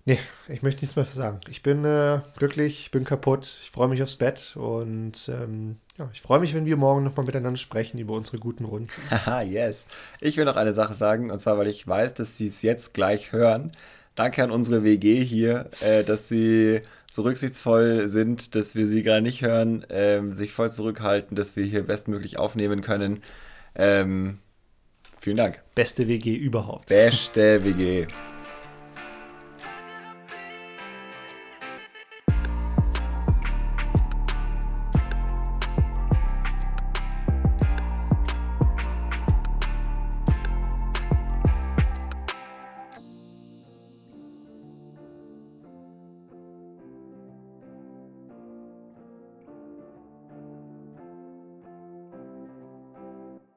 Nee, 0.06 0.18
ich 0.48 0.62
möchte 0.62 0.82
nichts 0.82 0.96
mehr 0.96 1.06
sagen. 1.06 1.40
Ich 1.48 1.62
bin 1.62 1.84
äh, 1.86 2.20
glücklich, 2.36 2.80
ich 2.80 2.90
bin 2.90 3.04
kaputt, 3.04 3.58
ich 3.62 3.70
freue 3.70 3.88
mich 3.88 4.02
aufs 4.02 4.16
Bett 4.16 4.54
und 4.54 5.30
ähm, 5.30 5.76
ja, 5.96 6.10
ich 6.12 6.20
freue 6.20 6.40
mich, 6.40 6.54
wenn 6.54 6.66
wir 6.66 6.76
morgen 6.76 7.04
nochmal 7.04 7.24
miteinander 7.24 7.56
sprechen 7.56 7.98
über 7.98 8.12
unsere 8.12 8.38
guten 8.38 8.66
Runden. 8.66 8.90
Haha, 9.10 9.40
yes. 9.42 9.86
Ich 10.20 10.36
will 10.36 10.44
noch 10.44 10.56
eine 10.56 10.74
Sache 10.74 10.92
sagen, 10.92 11.30
und 11.30 11.38
zwar, 11.38 11.56
weil 11.56 11.68
ich 11.68 11.88
weiß, 11.88 12.12
dass 12.14 12.36
Sie 12.36 12.48
es 12.48 12.60
jetzt 12.60 12.92
gleich 12.92 13.32
hören. 13.32 13.72
Danke 14.14 14.42
an 14.44 14.50
unsere 14.50 14.84
WG 14.84 15.24
hier, 15.24 15.70
äh, 15.80 16.04
dass 16.04 16.28
Sie 16.28 16.80
so 17.10 17.22
rücksichtsvoll 17.22 18.08
sind, 18.08 18.54
dass 18.54 18.74
wir 18.74 18.86
Sie 18.86 19.02
gerade 19.02 19.22
nicht 19.22 19.42
hören, 19.42 19.84
ähm, 19.90 20.32
sich 20.32 20.52
voll 20.52 20.70
zurückhalten, 20.70 21.36
dass 21.36 21.56
wir 21.56 21.64
hier 21.64 21.82
bestmöglich 21.82 22.38
aufnehmen 22.38 22.80
können. 22.80 23.22
Ähm, 23.74 24.38
vielen 25.20 25.36
Dank. 25.36 25.62
Beste 25.74 26.06
WG 26.08 26.34
überhaupt. 26.34 26.86
Beste 26.86 27.64
WG. 27.64 28.06